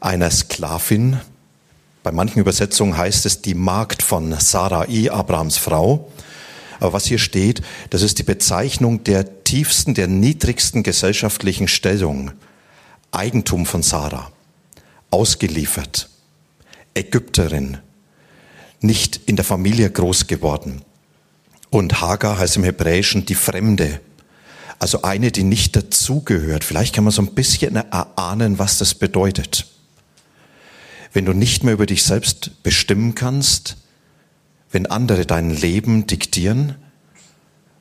einer 0.00 0.30
Sklavin. 0.30 1.20
Bei 2.02 2.10
manchen 2.10 2.40
Übersetzungen 2.40 2.96
heißt 2.96 3.26
es 3.26 3.42
die 3.42 3.54
Magd 3.54 4.02
von 4.02 4.34
Sarai, 4.38 5.10
Abrahams 5.10 5.58
Frau. 5.58 6.10
Aber 6.80 6.94
was 6.94 7.04
hier 7.04 7.18
steht, 7.18 7.60
das 7.90 8.02
ist 8.02 8.18
die 8.18 8.22
Bezeichnung 8.22 9.04
der 9.04 9.44
tiefsten, 9.44 9.92
der 9.92 10.06
niedrigsten 10.06 10.82
gesellschaftlichen 10.82 11.68
Stellung. 11.68 12.32
Eigentum 13.10 13.66
von 13.66 13.82
Sarah. 13.82 14.30
Ausgeliefert. 15.10 16.08
Ägypterin. 16.94 17.78
Nicht 18.80 19.20
in 19.26 19.36
der 19.36 19.44
Familie 19.44 19.90
groß 19.90 20.26
geworden. 20.26 20.82
Und 21.70 22.00
Hagar 22.00 22.38
heißt 22.38 22.56
im 22.56 22.64
Hebräischen 22.64 23.26
die 23.26 23.34
Fremde. 23.34 24.00
Also 24.78 25.02
eine, 25.02 25.32
die 25.32 25.42
nicht 25.42 25.74
dazugehört. 25.74 26.64
Vielleicht 26.64 26.94
kann 26.94 27.04
man 27.04 27.12
so 27.12 27.22
ein 27.22 27.34
bisschen 27.34 27.76
erahnen, 27.76 28.58
was 28.58 28.78
das 28.78 28.94
bedeutet. 28.94 29.66
Wenn 31.12 31.24
du 31.24 31.32
nicht 31.32 31.64
mehr 31.64 31.74
über 31.74 31.86
dich 31.86 32.04
selbst 32.04 32.62
bestimmen 32.62 33.14
kannst, 33.14 33.76
wenn 34.70 34.86
andere 34.86 35.26
dein 35.26 35.50
Leben 35.50 36.06
diktieren 36.06 36.76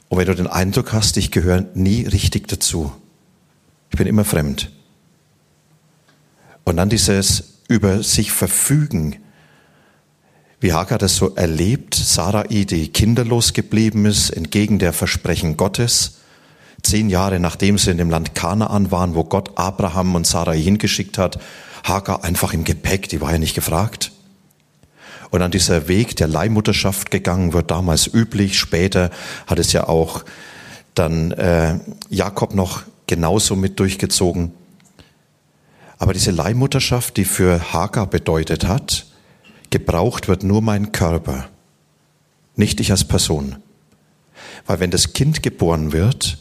und 0.10 0.18
wenn 0.18 0.26
du 0.26 0.36
den 0.36 0.48
Eindruck 0.48 0.94
hast, 0.94 1.18
ich 1.18 1.32
gehöre 1.32 1.66
nie 1.74 2.04
richtig 2.04 2.48
dazu. 2.48 2.92
Ich 3.92 3.98
bin 3.98 4.08
immer 4.08 4.26
fremd. 4.26 4.72
Und 6.68 6.76
dann 6.76 6.90
dieses 6.90 7.62
über 7.70 8.04
sich 8.04 8.34
verfügen, 8.34 9.16
wie 10.60 10.74
Hagar 10.74 10.98
das 10.98 11.16
so 11.16 11.34
erlebt, 11.34 11.96
Sarai, 11.96 12.66
die 12.66 12.90
kinderlos 12.90 13.54
geblieben 13.54 14.06
ist, 14.06 14.32
entgegen 14.32 14.78
der 14.78 14.92
Versprechen 14.92 15.56
Gottes, 15.56 16.18
zehn 16.84 17.10
Jahre 17.10 17.40
nachdem 17.40 17.78
sie 17.78 17.92
in 17.92 17.98
dem 17.98 18.10
Land 18.10 18.36
Kanaan 18.36 18.92
waren, 18.92 19.16
wo 19.16 19.24
Gott 19.24 19.58
Abraham 19.58 20.16
und 20.16 20.28
Sarai 20.28 20.60
hingeschickt 20.62 21.18
hat, 21.18 21.40
Hagar 21.86 22.26
einfach 22.26 22.52
im 22.52 22.66
Gepäck, 22.66 23.08
die 23.08 23.22
war 23.22 23.32
ja 23.32 23.38
nicht 23.38 23.56
gefragt 23.56 24.12
und 25.30 25.42
an 25.42 25.52
dieser 25.52 25.88
Weg 25.88 26.18
der 26.18 26.28
Leihmutterschaft 26.28 27.12
gegangen 27.12 27.54
wird, 27.54 27.72
damals 27.72 28.14
üblich. 28.14 28.60
Später 28.60 29.10
hat 29.46 29.58
es 29.58 29.72
ja 29.72 29.88
auch 29.88 30.26
dann 30.96 31.32
äh, 31.32 31.80
Jakob 32.10 32.54
noch 32.54 32.84
genauso 33.08 33.56
mit 33.56 33.80
durchgezogen. 33.80 34.52
Aber 35.98 36.14
diese 36.14 36.32
Leihmutterschaft, 36.32 37.18
die 37.18 37.26
für 37.26 37.74
Hagar 37.74 38.08
bedeutet 38.08 38.68
hat, 38.68 39.06
gebraucht 39.70 40.28
wird 40.28 40.44
nur 40.44 40.62
mein 40.62 40.92
Körper, 40.92 41.50
nicht 42.56 42.80
ich 42.80 42.92
als 42.92 43.04
Person. 43.04 43.58
Weil 44.66 44.80
wenn 44.80 44.92
das 44.92 45.14
Kind 45.14 45.44
geboren 45.44 45.92
wird, 45.92 46.38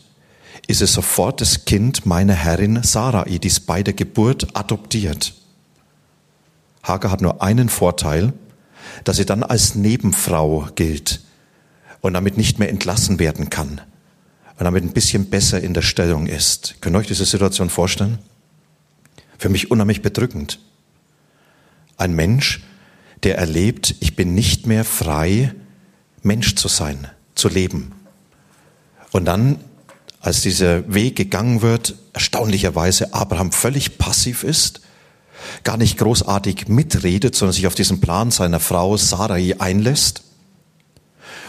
ist 0.66 0.82
es 0.82 0.92
sofort 0.92 1.40
das 1.40 1.64
Kind 1.64 2.06
meiner 2.06 2.34
Herrin 2.34 2.82
Sarai, 2.82 3.38
die 3.38 3.48
es 3.48 3.60
bei 3.60 3.82
der 3.82 3.94
Geburt 3.94 4.48
adoptiert. 4.54 5.34
Hagar 6.82 7.10
hat 7.10 7.20
nur 7.20 7.42
einen 7.42 7.68
Vorteil, 7.68 8.32
dass 9.04 9.16
sie 9.16 9.26
dann 9.26 9.42
als 9.42 9.74
Nebenfrau 9.74 10.68
gilt 10.74 11.20
und 12.00 12.14
damit 12.14 12.36
nicht 12.36 12.58
mehr 12.58 12.68
entlassen 12.68 13.18
werden 13.18 13.50
kann 13.50 13.80
und 14.58 14.64
damit 14.64 14.84
ein 14.84 14.92
bisschen 14.92 15.28
besser 15.28 15.60
in 15.60 15.74
der 15.74 15.82
Stellung 15.82 16.26
ist. 16.26 16.76
Könnt 16.80 16.96
ihr 16.96 17.00
euch 17.00 17.06
diese 17.06 17.24
Situation 17.24 17.70
vorstellen? 17.70 18.18
Für 19.38 19.48
mich 19.48 19.70
unheimlich 19.70 20.02
bedrückend. 20.02 20.58
Ein 21.96 22.14
Mensch, 22.14 22.62
der 23.22 23.38
erlebt, 23.38 23.94
ich 24.00 24.16
bin 24.16 24.34
nicht 24.34 24.66
mehr 24.66 24.84
frei, 24.84 25.54
Mensch 26.22 26.54
zu 26.56 26.68
sein, 26.68 27.08
zu 27.34 27.48
leben. 27.48 27.92
Und 29.12 29.24
dann, 29.24 29.58
als 30.20 30.42
dieser 30.42 30.92
Weg 30.92 31.16
gegangen 31.16 31.62
wird, 31.62 31.94
erstaunlicherweise 32.12 33.14
Abraham 33.14 33.52
völlig 33.52 33.98
passiv 33.98 34.42
ist 34.42 34.80
gar 35.64 35.76
nicht 35.76 35.98
großartig 35.98 36.68
mitredet, 36.68 37.34
sondern 37.34 37.52
sich 37.52 37.66
auf 37.66 37.74
diesen 37.74 38.00
Plan 38.00 38.30
seiner 38.30 38.60
Frau 38.60 38.96
Sarai 38.96 39.56
einlässt. 39.58 40.22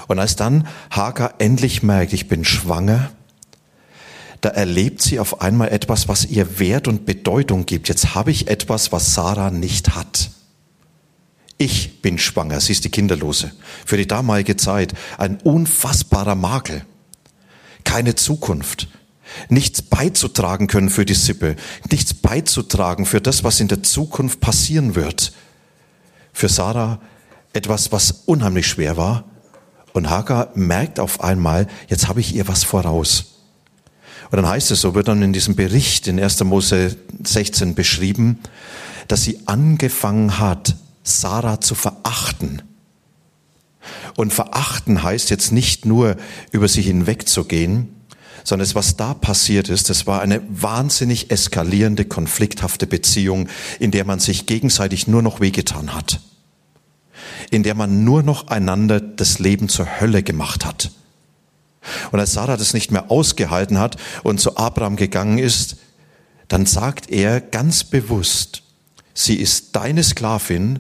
Und 0.08 0.20
als 0.20 0.36
dann 0.36 0.68
Hagar 0.90 1.36
endlich 1.40 1.84
merkt, 1.84 2.14
ich 2.14 2.28
bin 2.28 2.46
schwanger, 2.46 3.12
da 4.48 4.54
erlebt 4.54 5.02
sie 5.02 5.20
auf 5.20 5.42
einmal 5.42 5.74
etwas, 5.74 6.08
was 6.08 6.24
ihr 6.24 6.58
Wert 6.58 6.88
und 6.88 7.06
Bedeutung 7.06 7.66
gibt. 7.66 7.90
Jetzt 7.90 8.16
habe 8.16 8.32
ich 8.32 8.48
etwas, 8.48 8.94
was 8.94 9.14
Sarah 9.14 9.52
nicht 9.52 9.94
hat. 9.94 10.32
Ich 11.58 12.02
bin 12.02 12.18
schwanger, 12.18 12.62
sie 12.62 12.72
ist 12.72 12.86
die 12.86 12.90
Kinderlose. 12.90 13.52
Für 13.86 13.98
die 13.98 14.08
damalige 14.08 14.56
Zeit 14.56 14.94
ein 15.18 15.42
unfassbarer 15.42 16.36
Makel. 16.36 16.86
Keine 17.84 18.16
Zukunft 18.16 18.88
nichts 19.50 19.82
beizutragen 19.82 20.68
können 20.68 20.90
für 20.90 21.04
die 21.04 21.14
Sippe, 21.14 21.58
nichts 21.92 22.14
beizutragen 22.14 23.06
für 23.06 23.20
das, 23.20 23.44
was 23.44 23.60
in 23.60 23.68
der 23.68 23.84
Zukunft 23.84 24.40
passieren 24.40 24.96
wird. 24.96 25.34
Für 26.32 26.48
Sarah 26.48 27.02
etwas, 27.52 27.92
was 27.92 28.24
unheimlich 28.26 28.68
schwer 28.68 28.96
war. 28.96 29.26
Und 29.92 30.10
Hagar 30.10 30.52
merkt 30.56 31.02
auf 31.02 31.20
einmal, 31.20 31.68
jetzt 31.90 32.08
habe 32.08 32.22
ich 32.22 32.34
ihr 32.34 32.48
was 32.48 32.64
voraus. 32.64 33.37
Und 34.30 34.38
dann 34.38 34.48
heißt 34.48 34.72
es 34.72 34.82
so, 34.82 34.94
wird 34.94 35.08
dann 35.08 35.22
in 35.22 35.34
diesem 35.34 35.56
Bericht 35.56 36.08
in 36.08 36.20
1. 36.20 36.44
Mose 36.44 36.96
16 37.24 37.76
beschrieben, 37.76 38.40
dass 39.08 39.24
sie 39.24 39.40
angefangen 39.46 40.40
hat, 40.40 40.76
Sarah 41.04 41.62
zu 41.62 41.76
verachten. 41.76 42.62
Und 44.16 44.34
verachten 44.34 45.04
heißt 45.04 45.30
jetzt 45.30 45.52
nicht 45.52 45.86
nur 45.86 46.18
über 46.52 46.68
sie 46.68 46.82
hinwegzugehen, 46.82 47.90
sondern 48.44 48.66
es, 48.66 48.76
was 48.76 48.96
da 48.96 49.14
passiert 49.14 49.70
ist, 49.70 49.90
das 49.90 50.08
war 50.08 50.22
eine 50.22 50.42
wahnsinnig 50.50 51.32
eskalierende, 51.32 52.06
konflikthafte 52.06 52.88
Beziehung, 52.88 53.50
in 53.80 53.92
der 53.92 54.06
man 54.06 54.20
sich 54.20 54.46
gegenseitig 54.46 55.08
nur 55.08 55.22
noch 55.22 55.40
wehgetan 55.40 55.94
hat, 55.94 56.22
in 57.50 57.64
der 57.64 57.76
man 57.76 58.04
nur 58.04 58.24
noch 58.24 58.48
einander 58.48 59.02
das 59.02 59.40
Leben 59.40 59.68
zur 59.68 60.00
Hölle 60.00 60.24
gemacht 60.24 60.66
hat. 60.66 60.92
Und 62.12 62.20
als 62.20 62.34
Sarah 62.34 62.58
das 62.58 62.74
nicht 62.74 62.92
mehr 62.92 63.12
ausgehalten 63.12 63.80
hat 63.80 63.98
und 64.24 64.40
zu 64.40 64.58
Abraham 64.58 64.96
gegangen 64.96 65.38
ist, 65.38 65.78
dann 66.48 66.66
sagt 66.66 67.10
er 67.10 67.42
ganz 67.42 67.84
bewusst, 67.84 68.64
sie 69.14 69.36
ist 69.36 69.76
deine 69.76 70.04
Sklavin, 70.04 70.80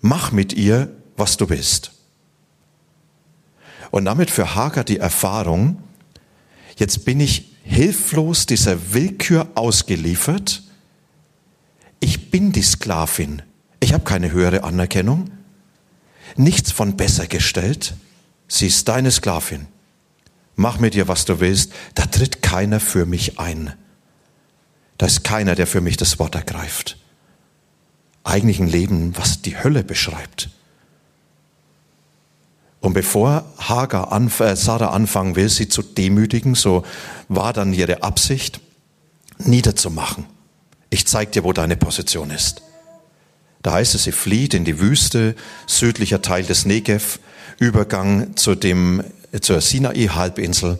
mach 0.00 0.32
mit 0.32 0.52
ihr, 0.52 0.90
was 1.16 1.36
du 1.36 1.48
willst. 1.48 1.92
Und 3.90 4.04
damit 4.04 4.30
für 4.30 4.54
Hagar 4.54 4.84
die 4.84 4.98
Erfahrung, 4.98 5.82
Jetzt 6.80 7.04
bin 7.04 7.20
ich 7.20 7.52
hilflos 7.62 8.46
dieser 8.46 8.94
Willkür 8.94 9.48
ausgeliefert. 9.54 10.62
Ich 12.00 12.30
bin 12.30 12.52
die 12.52 12.62
Sklavin. 12.62 13.42
Ich 13.80 13.92
habe 13.92 14.02
keine 14.02 14.32
höhere 14.32 14.64
Anerkennung. 14.64 15.30
Nichts 16.36 16.72
von 16.72 16.96
besser 16.96 17.26
gestellt. 17.26 17.96
Sie 18.48 18.66
ist 18.66 18.88
deine 18.88 19.10
Sklavin. 19.10 19.66
Mach 20.60 20.78
mit 20.78 20.94
ihr, 20.94 21.08
was 21.08 21.24
du 21.24 21.40
willst. 21.40 21.72
Da 21.94 22.04
tritt 22.04 22.42
keiner 22.42 22.80
für 22.80 23.06
mich 23.06 23.38
ein. 23.38 23.72
Da 24.98 25.06
ist 25.06 25.24
keiner, 25.24 25.54
der 25.54 25.66
für 25.66 25.80
mich 25.80 25.96
das 25.96 26.18
Wort 26.18 26.34
ergreift. 26.34 26.98
Eigentlich 28.24 28.60
ein 28.60 28.68
Leben, 28.68 29.16
was 29.16 29.40
die 29.40 29.56
Hölle 29.56 29.84
beschreibt. 29.84 30.50
Und 32.80 32.92
bevor 32.92 33.50
Hagar 33.56 34.12
anf 34.12 34.40
äh, 34.40 34.54
Sarah 34.54 34.90
anfangen 34.90 35.34
will, 35.34 35.48
sie 35.48 35.70
zu 35.70 35.80
demütigen, 35.80 36.54
so 36.54 36.84
war 37.28 37.54
dann 37.54 37.72
ihre 37.72 38.02
Absicht, 38.02 38.60
niederzumachen. 39.38 40.26
Ich 40.90 41.06
zeig 41.06 41.32
dir, 41.32 41.42
wo 41.42 41.54
deine 41.54 41.78
Position 41.78 42.30
ist. 42.30 42.60
Da 43.62 43.72
heißt 43.72 43.94
es, 43.94 44.04
sie 44.04 44.12
flieht 44.12 44.52
in 44.52 44.66
die 44.66 44.78
Wüste, 44.78 45.36
südlicher 45.66 46.20
Teil 46.20 46.44
des 46.44 46.66
Negev, 46.66 47.18
Übergang 47.58 48.36
zu 48.36 48.54
dem, 48.54 49.02
zur 49.40 49.60
Sinai-Halbinsel. 49.60 50.78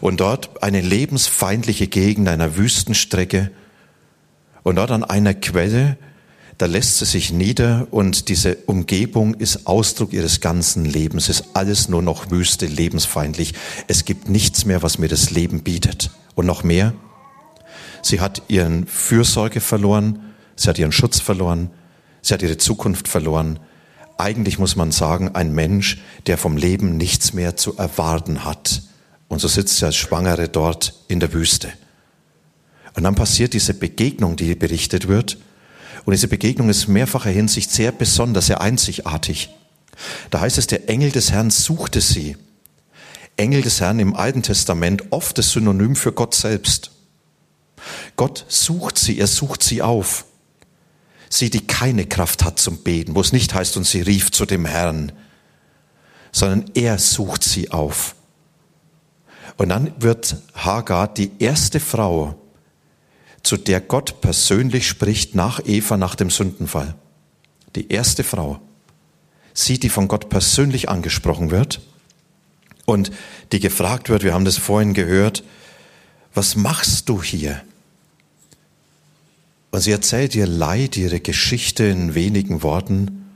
Und 0.00 0.20
dort 0.20 0.62
eine 0.62 0.80
lebensfeindliche 0.80 1.86
Gegend 1.86 2.28
einer 2.28 2.56
Wüstenstrecke. 2.56 3.50
Und 4.62 4.76
dort 4.76 4.90
an 4.90 5.04
einer 5.04 5.34
Quelle 5.34 5.96
da 6.60 6.66
lässt 6.66 6.98
sie 6.98 7.06
sich 7.06 7.32
nieder 7.32 7.86
und 7.90 8.28
diese 8.28 8.56
Umgebung 8.66 9.32
ist 9.32 9.66
Ausdruck 9.66 10.12
ihres 10.12 10.42
ganzen 10.42 10.84
Lebens. 10.84 11.30
Ist 11.30 11.44
alles 11.54 11.88
nur 11.88 12.02
noch 12.02 12.30
Wüste, 12.30 12.66
lebensfeindlich. 12.66 13.54
Es 13.88 14.04
gibt 14.04 14.28
nichts 14.28 14.66
mehr, 14.66 14.82
was 14.82 14.98
mir 14.98 15.08
das 15.08 15.30
Leben 15.30 15.62
bietet. 15.62 16.10
Und 16.34 16.44
noch 16.44 16.62
mehr, 16.62 16.92
sie 18.02 18.20
hat 18.20 18.42
ihren 18.48 18.86
Fürsorge 18.86 19.62
verloren, 19.62 20.18
sie 20.54 20.68
hat 20.68 20.78
ihren 20.78 20.92
Schutz 20.92 21.18
verloren, 21.18 21.70
sie 22.20 22.34
hat 22.34 22.42
ihre 22.42 22.58
Zukunft 22.58 23.08
verloren. 23.08 23.58
Eigentlich 24.20 24.58
muss 24.58 24.76
man 24.76 24.92
sagen, 24.92 25.34
ein 25.34 25.54
Mensch, 25.54 25.98
der 26.26 26.36
vom 26.36 26.58
Leben 26.58 26.98
nichts 26.98 27.32
mehr 27.32 27.56
zu 27.56 27.78
erwarten 27.78 28.44
hat. 28.44 28.82
Und 29.28 29.40
so 29.40 29.48
sitzt 29.48 29.78
sie 29.78 29.86
als 29.86 29.96
Schwangere 29.96 30.48
dort 30.48 30.94
in 31.08 31.20
der 31.20 31.32
Wüste. 31.32 31.72
Und 32.94 33.04
dann 33.04 33.14
passiert 33.14 33.54
diese 33.54 33.72
Begegnung, 33.72 34.36
die 34.36 34.54
berichtet 34.54 35.08
wird. 35.08 35.38
Und 36.04 36.12
diese 36.12 36.28
Begegnung 36.28 36.68
ist 36.68 36.86
in 36.86 36.92
mehrfacher 36.92 37.30
Hinsicht 37.30 37.70
sehr 37.70 37.92
besonders, 37.92 38.46
sehr 38.46 38.60
einzigartig. 38.60 39.48
Da 40.28 40.40
heißt 40.40 40.58
es, 40.58 40.66
der 40.66 40.88
Engel 40.90 41.12
des 41.12 41.32
Herrn 41.32 41.50
suchte 41.50 42.02
sie. 42.02 42.36
Engel 43.38 43.62
des 43.62 43.80
Herrn 43.80 44.00
im 44.00 44.14
Alten 44.14 44.42
Testament 44.42 45.04
oft 45.10 45.38
das 45.38 45.52
Synonym 45.52 45.96
für 45.96 46.12
Gott 46.12 46.34
selbst. 46.34 46.90
Gott 48.16 48.44
sucht 48.48 48.98
sie, 48.98 49.18
er 49.18 49.26
sucht 49.26 49.62
sie 49.62 49.80
auf. 49.80 50.26
Sie, 51.30 51.48
die 51.48 51.66
keine 51.66 52.06
Kraft 52.06 52.44
hat 52.44 52.58
zum 52.58 52.78
Beten, 52.78 53.14
wo 53.14 53.20
es 53.20 53.32
nicht 53.32 53.54
heißt, 53.54 53.76
und 53.76 53.84
sie 53.84 54.02
rief 54.02 54.32
zu 54.32 54.44
dem 54.44 54.66
Herrn, 54.66 55.12
sondern 56.32 56.70
er 56.74 56.98
sucht 56.98 57.44
sie 57.44 57.70
auf. 57.70 58.16
Und 59.56 59.68
dann 59.68 59.92
wird 59.98 60.36
Hagar 60.54 61.06
die 61.12 61.30
erste 61.38 61.80
Frau, 61.80 62.34
zu 63.42 63.56
der 63.56 63.80
Gott 63.80 64.20
persönlich 64.20 64.86
spricht 64.86 65.34
nach 65.34 65.60
Eva, 65.64 65.96
nach 65.96 66.14
dem 66.14 66.30
Sündenfall. 66.30 66.94
Die 67.76 67.90
erste 67.90 68.24
Frau. 68.24 68.60
Sie, 69.54 69.78
die 69.78 69.88
von 69.88 70.08
Gott 70.08 70.28
persönlich 70.28 70.88
angesprochen 70.88 71.50
wird 71.50 71.80
und 72.86 73.10
die 73.52 73.60
gefragt 73.60 74.08
wird, 74.08 74.24
wir 74.24 74.34
haben 74.34 74.44
das 74.44 74.58
vorhin 74.58 74.94
gehört, 74.94 75.44
was 76.34 76.56
machst 76.56 77.08
du 77.08 77.22
hier? 77.22 77.62
Und 79.70 79.80
sie 79.80 79.92
erzählt 79.92 80.34
ihr 80.34 80.46
Leid, 80.46 80.96
ihre 80.96 81.20
Geschichte 81.20 81.84
in 81.84 82.14
wenigen 82.14 82.62
Worten. 82.62 83.30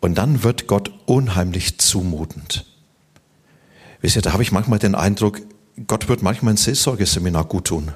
Und 0.00 0.16
dann 0.16 0.42
wird 0.42 0.66
Gott 0.66 0.92
unheimlich 1.06 1.78
zumutend. 1.78 2.66
Wisst 4.00 4.16
ihr, 4.16 4.22
da 4.22 4.32
habe 4.32 4.42
ich 4.42 4.50
manchmal 4.50 4.80
den 4.80 4.94
Eindruck, 4.96 5.40
Gott 5.86 6.08
wird 6.08 6.22
manchmal 6.22 6.54
ein 6.54 6.56
Seelsorgeseminar 6.56 7.44
gut 7.44 7.66
tun 7.66 7.92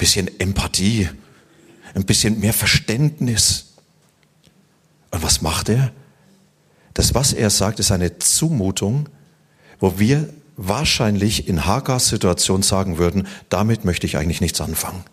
bisschen 0.00 0.40
Empathie, 0.40 1.08
ein 1.94 2.04
bisschen 2.04 2.40
mehr 2.40 2.54
Verständnis. 2.54 3.74
Und 5.12 5.22
was 5.22 5.42
macht 5.42 5.68
er? 5.68 5.92
Das, 6.94 7.14
was 7.14 7.32
er 7.32 7.50
sagt, 7.50 7.78
ist 7.78 7.92
eine 7.92 8.18
Zumutung, 8.18 9.08
wo 9.78 9.98
wir 9.98 10.30
wahrscheinlich 10.56 11.48
in 11.48 11.66
Hagars 11.66 12.08
Situation 12.08 12.62
sagen 12.62 12.98
würden, 12.98 13.28
damit 13.50 13.84
möchte 13.84 14.06
ich 14.06 14.16
eigentlich 14.16 14.40
nichts 14.40 14.60
anfangen. 14.60 15.04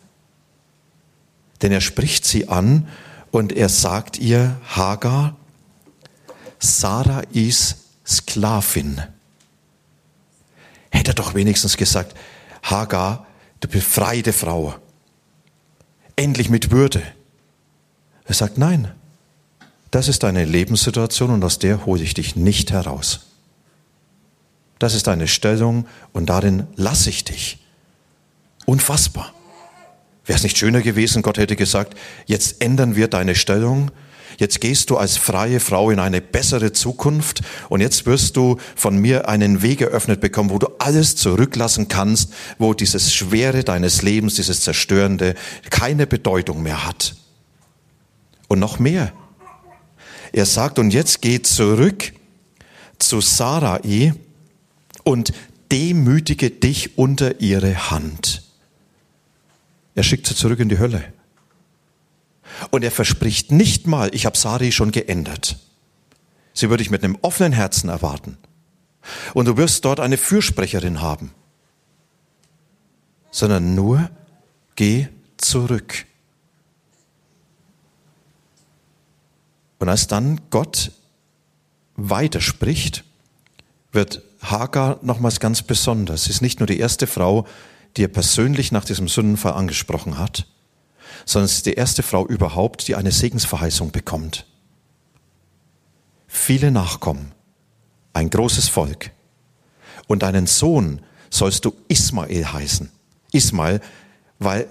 Denn 1.61 1.71
er 1.71 1.81
spricht 1.81 2.25
sie 2.25 2.49
an 2.49 2.87
und 3.31 3.51
er 3.51 3.69
sagt 3.69 4.17
ihr, 4.19 4.59
Hagar, 4.75 5.35
Sarah 6.59 7.21
ist 7.31 7.77
Sklavin. 8.05 9.01
Hätte 10.89 11.11
er 11.11 11.15
doch 11.15 11.33
wenigstens 11.33 11.77
gesagt, 11.77 12.15
Hagar, 12.63 13.25
du 13.59 13.67
befreite 13.67 14.33
Frau. 14.33 14.75
Endlich 16.15 16.49
mit 16.49 16.71
Würde. 16.71 17.01
Er 18.25 18.33
sagt, 18.33 18.57
nein, 18.57 18.91
das 19.91 20.07
ist 20.07 20.23
deine 20.23 20.45
Lebenssituation 20.45 21.31
und 21.31 21.43
aus 21.43 21.59
der 21.59 21.85
hole 21.85 22.03
ich 22.03 22.13
dich 22.13 22.35
nicht 22.35 22.71
heraus. 22.71 23.21
Das 24.79 24.93
ist 24.93 25.07
deine 25.07 25.27
Stellung 25.27 25.87
und 26.13 26.27
darin 26.27 26.67
lasse 26.75 27.09
ich 27.09 27.23
dich. 27.23 27.59
Unfassbar. 28.65 29.33
Wäre 30.27 30.37
es 30.37 30.43
nicht 30.43 30.57
schöner 30.57 30.81
gewesen, 30.81 31.23
Gott 31.23 31.39
hätte 31.39 31.55
gesagt, 31.55 31.97
jetzt 32.25 32.61
ändern 32.61 32.95
wir 32.95 33.07
deine 33.07 33.33
Stellung 33.33 33.91
Jetzt 34.37 34.61
gehst 34.61 34.91
du 34.91 34.97
als 34.97 35.17
freie 35.17 35.59
Frau 35.59 35.89
in 35.89 35.99
eine 35.99 36.21
bessere 36.21 36.71
Zukunft 36.71 37.41
und 37.69 37.81
jetzt 37.81 38.05
wirst 38.05 38.37
du 38.37 38.57
von 38.75 38.95
mir 38.95 39.27
einen 39.27 39.63
Weg 39.63 39.81
eröffnet 39.81 40.21
bekommen, 40.21 40.51
wo 40.51 40.59
du 40.59 40.67
alles 40.77 41.15
zurücklassen 41.15 41.87
kannst, 41.87 42.31
wo 42.59 42.75
dieses 42.75 43.13
Schwere 43.13 43.63
deines 43.63 44.03
Lebens, 44.03 44.35
dieses 44.35 44.61
Zerstörende 44.61 45.33
keine 45.71 46.05
Bedeutung 46.05 46.61
mehr 46.61 46.85
hat. 46.85 47.15
Und 48.47 48.59
noch 48.59 48.77
mehr. 48.77 49.11
Er 50.33 50.45
sagt, 50.45 50.77
und 50.77 50.93
jetzt 50.93 51.21
geh 51.21 51.41
zurück 51.41 52.13
zu 52.99 53.21
Sarai 53.21 54.13
und 55.03 55.33
demütige 55.71 56.51
dich 56.51 56.97
unter 56.97 57.41
ihre 57.41 57.89
Hand. 57.89 58.46
Er 59.97 60.03
schickt 60.03 60.27
sie 60.27 60.35
zurück 60.35 60.59
in 60.59 60.69
die 60.69 60.77
Hölle. 60.77 61.11
Und 62.69 62.83
er 62.83 62.91
verspricht 62.91 63.51
nicht 63.51 63.87
mal, 63.87 64.13
ich 64.13 64.27
habe 64.27 64.37
Sari 64.37 64.71
schon 64.71 64.91
geändert. 64.91 65.57
Sie 66.53 66.69
würde 66.69 66.83
ich 66.83 66.91
mit 66.91 67.03
einem 67.03 67.17
offenen 67.23 67.51
Herzen 67.51 67.89
erwarten. 67.89 68.37
Und 69.33 69.47
du 69.47 69.57
wirst 69.57 69.85
dort 69.85 69.99
eine 69.99 70.17
Fürsprecherin 70.17 71.01
haben. 71.01 71.33
Sondern 73.31 73.73
nur, 73.73 74.11
geh 74.75 75.07
zurück. 75.37 76.05
Und 79.79 79.89
als 79.89 80.05
dann 80.05 80.41
Gott 80.51 80.91
weiterspricht, 81.95 83.03
wird 83.91 84.21
Hagar 84.43 84.99
nochmals 85.01 85.39
ganz 85.39 85.63
besonders. 85.63 86.25
Sie 86.25 86.29
ist 86.29 86.43
nicht 86.43 86.59
nur 86.59 86.67
die 86.67 86.77
erste 86.77 87.07
Frau, 87.07 87.47
die 87.97 88.03
er 88.03 88.09
persönlich 88.09 88.71
nach 88.71 88.85
diesem 88.85 89.07
Sündenfall 89.07 89.53
angesprochen 89.53 90.17
hat, 90.17 90.47
sondern 91.25 91.45
es 91.45 91.55
ist 91.55 91.65
die 91.65 91.73
erste 91.73 92.03
Frau 92.03 92.25
überhaupt, 92.25 92.87
die 92.87 92.95
eine 92.95 93.11
Segensverheißung 93.11 93.91
bekommt. 93.91 94.45
Viele 96.27 96.71
Nachkommen, 96.71 97.33
ein 98.13 98.29
großes 98.29 98.69
Volk. 98.69 99.11
Und 100.07 100.23
einen 100.23 100.47
Sohn 100.47 101.01
sollst 101.29 101.65
du 101.65 101.73
Ismael 101.87 102.45
heißen. 102.45 102.89
Ismael, 103.31 103.81
weil 104.39 104.67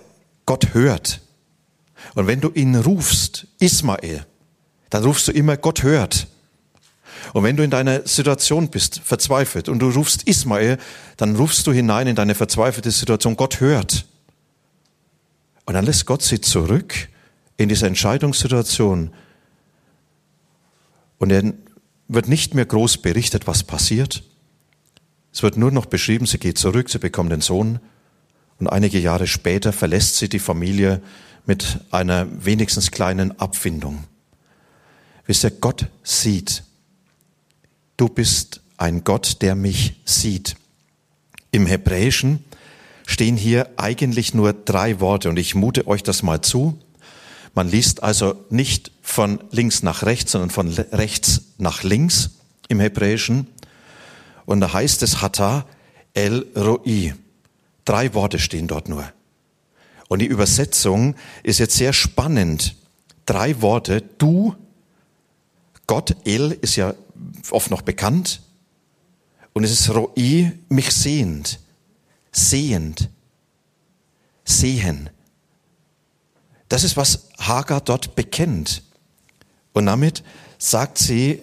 Gott 0.46 0.72
hört. 0.72 1.20
Und 2.14 2.26
wenn 2.26 2.40
du 2.40 2.50
ihn 2.50 2.76
rufst, 2.76 3.46
Ismael, 3.58 4.24
dann 4.90 5.04
rufst 5.04 5.28
du 5.28 5.32
immer, 5.32 5.56
Gott 5.56 5.82
hört. 5.82 6.28
Und 7.32 7.44
wenn 7.44 7.56
du 7.56 7.62
in 7.62 7.70
deiner 7.70 8.06
Situation 8.06 8.68
bist, 8.68 9.00
verzweifelt, 9.04 9.68
und 9.68 9.78
du 9.78 9.90
rufst 9.90 10.24
Ismael, 10.24 10.78
dann 11.16 11.36
rufst 11.36 11.66
du 11.66 11.72
hinein 11.72 12.06
in 12.06 12.16
deine 12.16 12.34
verzweifelte 12.34 12.90
Situation, 12.90 13.36
Gott 13.36 13.60
hört. 13.60 14.06
Und 15.64 15.74
dann 15.74 15.84
lässt 15.84 16.06
Gott 16.06 16.22
sie 16.22 16.40
zurück 16.40 17.08
in 17.56 17.68
diese 17.68 17.86
Entscheidungssituation. 17.86 19.10
Und 21.18 21.32
er 21.32 21.52
wird 22.08 22.28
nicht 22.28 22.54
mehr 22.54 22.66
groß 22.66 22.98
berichtet, 22.98 23.46
was 23.46 23.64
passiert. 23.64 24.22
Es 25.32 25.42
wird 25.42 25.56
nur 25.56 25.70
noch 25.70 25.86
beschrieben, 25.86 26.26
sie 26.26 26.38
geht 26.38 26.58
zurück, 26.58 26.88
sie 26.88 26.98
bekommt 26.98 27.32
den 27.32 27.40
Sohn. 27.40 27.80
Und 28.58 28.68
einige 28.68 28.98
Jahre 28.98 29.26
später 29.26 29.72
verlässt 29.72 30.16
sie 30.16 30.28
die 30.28 30.38
Familie 30.38 31.02
mit 31.46 31.80
einer 31.90 32.26
wenigstens 32.44 32.90
kleinen 32.90 33.38
Abfindung. 33.38 34.04
Wisst 35.26 35.44
ihr, 35.44 35.50
Gott 35.50 35.86
sieht. 36.02 36.62
Du 37.96 38.08
bist 38.08 38.60
ein 38.76 39.04
Gott, 39.04 39.40
der 39.40 39.54
mich 39.54 40.00
sieht. 40.04 40.56
Im 41.50 41.66
Hebräischen 41.66 42.44
stehen 43.06 43.36
hier 43.36 43.70
eigentlich 43.76 44.34
nur 44.34 44.52
drei 44.52 45.00
Worte 45.00 45.30
und 45.30 45.38
ich 45.38 45.54
mute 45.54 45.86
euch 45.86 46.02
das 46.02 46.22
mal 46.22 46.42
zu. 46.42 46.78
Man 47.54 47.70
liest 47.70 48.02
also 48.02 48.44
nicht 48.50 48.92
von 49.00 49.40
links 49.50 49.82
nach 49.82 50.02
rechts, 50.02 50.32
sondern 50.32 50.50
von 50.50 50.68
rechts 50.68 51.42
nach 51.56 51.82
links 51.82 52.32
im 52.68 52.80
Hebräischen. 52.80 53.46
Und 54.44 54.60
da 54.60 54.74
heißt 54.74 55.02
es 55.02 55.22
Hata 55.22 55.64
El 56.12 56.46
Roi. 56.54 57.14
Drei 57.86 58.12
Worte 58.12 58.38
stehen 58.38 58.66
dort 58.66 58.88
nur. 58.88 59.10
Und 60.08 60.18
die 60.20 60.26
Übersetzung 60.26 61.14
ist 61.42 61.58
jetzt 61.58 61.76
sehr 61.76 61.92
spannend. 61.92 62.76
Drei 63.24 63.60
Worte. 63.62 64.02
Du, 64.18 64.54
Gott, 65.86 66.14
El 66.24 66.52
ist 66.60 66.76
ja 66.76 66.94
oft 67.52 67.70
noch 67.70 67.82
bekannt. 67.82 68.42
Und 69.52 69.64
es 69.64 69.70
ist 69.70 69.90
Roi, 69.90 70.52
mich 70.68 70.92
sehend 70.92 71.60
sehend. 72.36 73.08
Sehen. 74.44 75.10
Das 76.68 76.84
ist, 76.84 76.96
was 76.96 77.28
Hagar 77.38 77.80
dort 77.80 78.14
bekennt. 78.14 78.82
Und 79.72 79.86
damit 79.86 80.22
sagt 80.58 80.98
sie, 80.98 81.42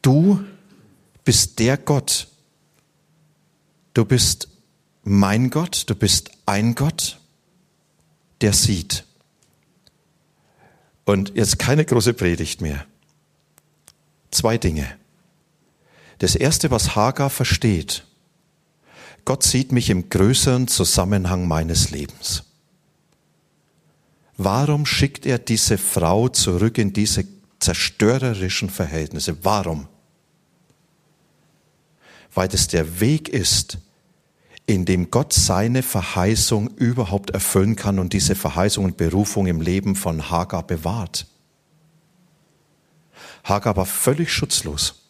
du 0.00 0.42
bist 1.24 1.58
der 1.58 1.76
Gott. 1.76 2.28
Du 3.94 4.04
bist 4.04 4.48
mein 5.04 5.50
Gott, 5.50 5.84
du 5.88 5.94
bist 5.94 6.30
ein 6.46 6.74
Gott, 6.74 7.20
der 8.40 8.52
sieht. 8.52 9.04
Und 11.04 11.32
jetzt 11.34 11.58
keine 11.58 11.84
große 11.84 12.14
Predigt 12.14 12.60
mehr. 12.60 12.86
Zwei 14.32 14.58
Dinge. 14.58 14.98
Das 16.18 16.34
erste, 16.34 16.70
was 16.70 16.96
Hagar 16.96 17.30
versteht, 17.30 18.04
Gott 19.24 19.44
sieht 19.44 19.70
mich 19.70 19.90
im 19.90 20.08
größeren 20.08 20.66
Zusammenhang 20.66 21.46
meines 21.46 21.90
Lebens. 21.90 22.42
Warum 24.36 24.86
schickt 24.86 25.26
er 25.26 25.38
diese 25.38 25.78
Frau 25.78 26.28
zurück 26.28 26.78
in 26.78 26.92
diese 26.92 27.24
zerstörerischen 27.60 28.70
Verhältnisse? 28.70 29.36
Warum? 29.44 29.86
Weil 32.34 32.48
es 32.52 32.66
der 32.66 33.00
Weg 33.00 33.28
ist, 33.28 33.78
in 34.66 34.86
dem 34.86 35.10
Gott 35.10 35.32
seine 35.32 35.82
Verheißung 35.82 36.68
überhaupt 36.76 37.30
erfüllen 37.30 37.76
kann 37.76 37.98
und 37.98 38.14
diese 38.14 38.34
Verheißung 38.34 38.86
und 38.86 38.96
Berufung 38.96 39.46
im 39.46 39.60
Leben 39.60 39.94
von 39.94 40.30
Hagar 40.30 40.66
bewahrt. 40.66 41.26
Hagar 43.44 43.76
war 43.76 43.86
völlig 43.86 44.32
schutzlos. 44.32 45.06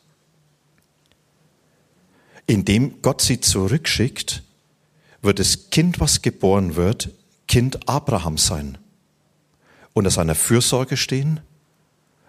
Indem 2.46 3.02
Gott 3.02 3.20
sie 3.20 3.40
zurückschickt, 3.40 4.42
wird 5.20 5.38
das 5.38 5.70
Kind, 5.70 6.00
was 6.00 6.22
geboren 6.22 6.74
wird, 6.76 7.10
Kind 7.46 7.88
Abraham 7.88 8.38
sein 8.38 8.78
unter 9.92 10.10
seiner 10.10 10.34
Fürsorge 10.34 10.96
stehen 10.96 11.40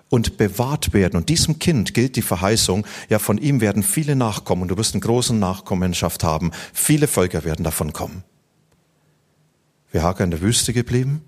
und 0.09 0.37
bewahrt 0.37 0.93
werden. 0.93 1.17
Und 1.17 1.29
diesem 1.29 1.59
Kind 1.59 1.93
gilt 1.93 2.15
die 2.15 2.21
Verheißung, 2.21 2.85
ja, 3.09 3.19
von 3.19 3.37
ihm 3.37 3.61
werden 3.61 3.83
viele 3.83 4.15
nachkommen 4.15 4.63
und 4.63 4.67
du 4.69 4.77
wirst 4.77 4.93
eine 4.93 5.01
große 5.01 5.33
Nachkommenschaft 5.33 6.23
haben. 6.23 6.51
Viele 6.73 7.07
Völker 7.07 7.43
werden 7.43 7.63
davon 7.63 7.93
kommen. 7.93 8.23
Wäre 9.91 10.05
Hagar 10.05 10.25
in 10.25 10.31
der 10.31 10.41
Wüste 10.41 10.73
geblieben, 10.73 11.21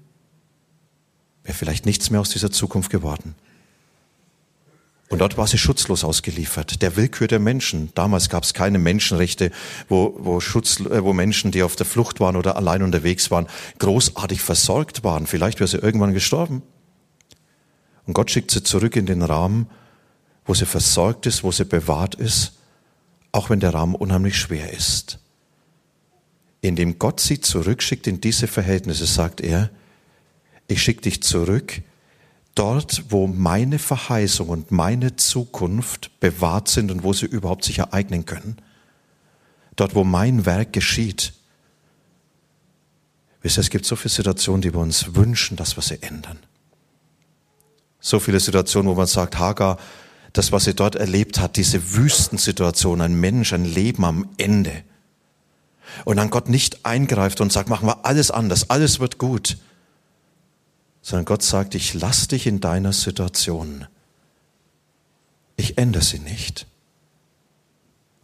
wäre 1.43 1.55
vielleicht 1.55 1.85
nichts 1.85 2.09
mehr 2.09 2.21
aus 2.21 2.29
dieser 2.29 2.51
Zukunft 2.51 2.89
geworden. 2.89 3.35
Und 5.09 5.19
dort 5.19 5.37
war 5.37 5.45
sie 5.45 5.59
schutzlos 5.59 6.03
ausgeliefert, 6.03 6.81
der 6.81 6.95
Willkür 6.95 7.27
der 7.27 7.39
Menschen. 7.39 7.91
Damals 7.93 8.29
gab 8.29 8.43
es 8.43 8.55
keine 8.55 8.79
Menschenrechte, 8.79 9.51
wo, 9.87 10.15
wo, 10.17 10.39
Schutz, 10.39 10.79
äh, 10.79 11.03
wo 11.03 11.13
Menschen, 11.13 11.51
die 11.51 11.61
auf 11.61 11.75
der 11.75 11.85
Flucht 11.85 12.19
waren 12.19 12.35
oder 12.35 12.57
allein 12.57 12.81
unterwegs 12.81 13.29
waren, 13.29 13.47
großartig 13.77 14.41
versorgt 14.41 15.03
waren. 15.03 15.27
Vielleicht 15.27 15.59
wäre 15.59 15.67
sie 15.67 15.77
irgendwann 15.77 16.13
gestorben. 16.13 16.63
Und 18.07 18.13
Gott 18.13 18.31
schickt 18.31 18.49
sie 18.51 18.63
zurück 18.63 18.95
in 18.95 19.05
den 19.05 19.21
Rahmen, 19.21 19.67
wo 20.45 20.53
sie 20.53 20.65
versorgt 20.65 21.27
ist, 21.27 21.43
wo 21.43 21.51
sie 21.51 21.65
bewahrt 21.65 22.15
ist, 22.15 22.53
auch 23.31 23.49
wenn 23.49 23.59
der 23.59 23.73
Rahmen 23.73 23.95
unheimlich 23.95 24.37
schwer 24.37 24.73
ist. 24.73 25.19
Indem 26.61 26.97
Gott 26.97 27.19
sie 27.19 27.41
zurückschickt 27.41 28.07
in 28.07 28.21
diese 28.21 28.47
Verhältnisse, 28.47 29.05
sagt 29.05 29.41
er, 29.41 29.69
ich 30.67 30.81
schicke 30.81 31.01
dich 31.01 31.21
zurück 31.21 31.83
dort, 32.55 33.03
wo 33.09 33.27
meine 33.27 33.77
Verheißung 33.79 34.49
und 34.49 34.71
meine 34.71 35.17
Zukunft 35.17 36.19
bewahrt 36.19 36.69
sind 36.69 36.89
und 36.89 37.03
wo 37.03 37.13
sie 37.13 37.25
überhaupt 37.25 37.65
sich 37.65 37.79
ereignen 37.79 38.25
können. 38.25 38.57
Dort, 39.75 39.93
wo 39.93 40.05
mein 40.05 40.45
Werk 40.45 40.71
geschieht. 40.73 41.33
Wisst 43.41 43.57
ihr, 43.57 43.61
es 43.61 43.69
gibt 43.69 43.85
so 43.85 43.95
viele 43.95 44.13
Situationen, 44.13 44.61
die 44.61 44.73
wir 44.73 44.79
uns 44.79 45.15
wünschen, 45.15 45.57
dass 45.57 45.77
wir 45.77 45.83
sie 45.83 46.01
ändern. 46.01 46.39
So 47.99 48.19
viele 48.19 48.39
Situationen, 48.39 48.89
wo 48.89 48.95
man 48.95 49.07
sagt, 49.07 49.37
Hagar, 49.37 49.77
das, 50.31 50.51
was 50.51 50.63
sie 50.63 50.73
dort 50.73 50.95
erlebt 50.95 51.39
hat, 51.39 51.57
diese 51.57 51.93
Wüstensituation, 51.95 53.01
ein 53.01 53.19
Mensch, 53.19 53.53
ein 53.53 53.65
Leben 53.65 54.05
am 54.05 54.29
Ende. 54.37 54.83
Und 56.05 56.17
dann 56.17 56.29
Gott 56.29 56.49
nicht 56.49 56.85
eingreift 56.85 57.41
und 57.41 57.51
sagt, 57.51 57.69
machen 57.69 57.87
wir 57.87 58.05
alles 58.05 58.31
anders, 58.31 58.69
alles 58.69 58.99
wird 58.99 59.17
gut 59.17 59.57
sondern 61.05 61.25
Gott 61.25 61.43
sagt, 61.43 61.75
ich 61.75 61.93
lass 61.93 62.29
dich 62.29 62.47
in 62.47 62.61
deiner 62.61 62.91
Situation. 62.91 63.85
Ich 65.55 65.77
ändere 65.77 66.01
sie 66.01 66.17
nicht. 66.17 66.65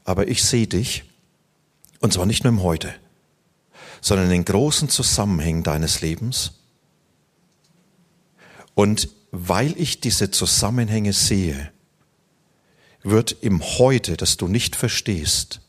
Aber 0.04 0.28
ich 0.28 0.44
sehe 0.44 0.66
dich, 0.66 1.04
und 2.00 2.12
zwar 2.12 2.26
nicht 2.26 2.44
nur 2.44 2.52
im 2.52 2.64
Heute, 2.64 2.92
sondern 4.02 4.26
in 4.26 4.32
den 4.32 4.46
großen 4.46 4.90
Zusammenhängen 4.90 5.62
deines 5.62 6.02
Lebens. 6.02 6.54
Und 8.74 9.10
weil 9.30 9.80
ich 9.80 10.02
diese 10.02 10.32
Zusammenhänge 10.32 11.14
sehe, 11.14 11.72
wird 13.04 13.32
im 13.42 13.62
Heute, 13.62 14.18
das 14.18 14.38
du 14.38 14.48
nicht 14.48 14.76
verstehst, 14.76 15.62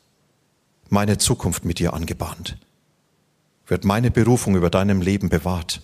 meine 0.89 1.19
Zukunft 1.19 1.67
mit 1.67 1.79
dir 1.79 1.93
angebahnt, 1.93 2.57
wird 3.67 3.85
meine 3.85 4.11
Berufung 4.11 4.57
über 4.57 4.71
deinem 4.71 5.03
Leben 5.03 5.29
bewahrt 5.29 5.83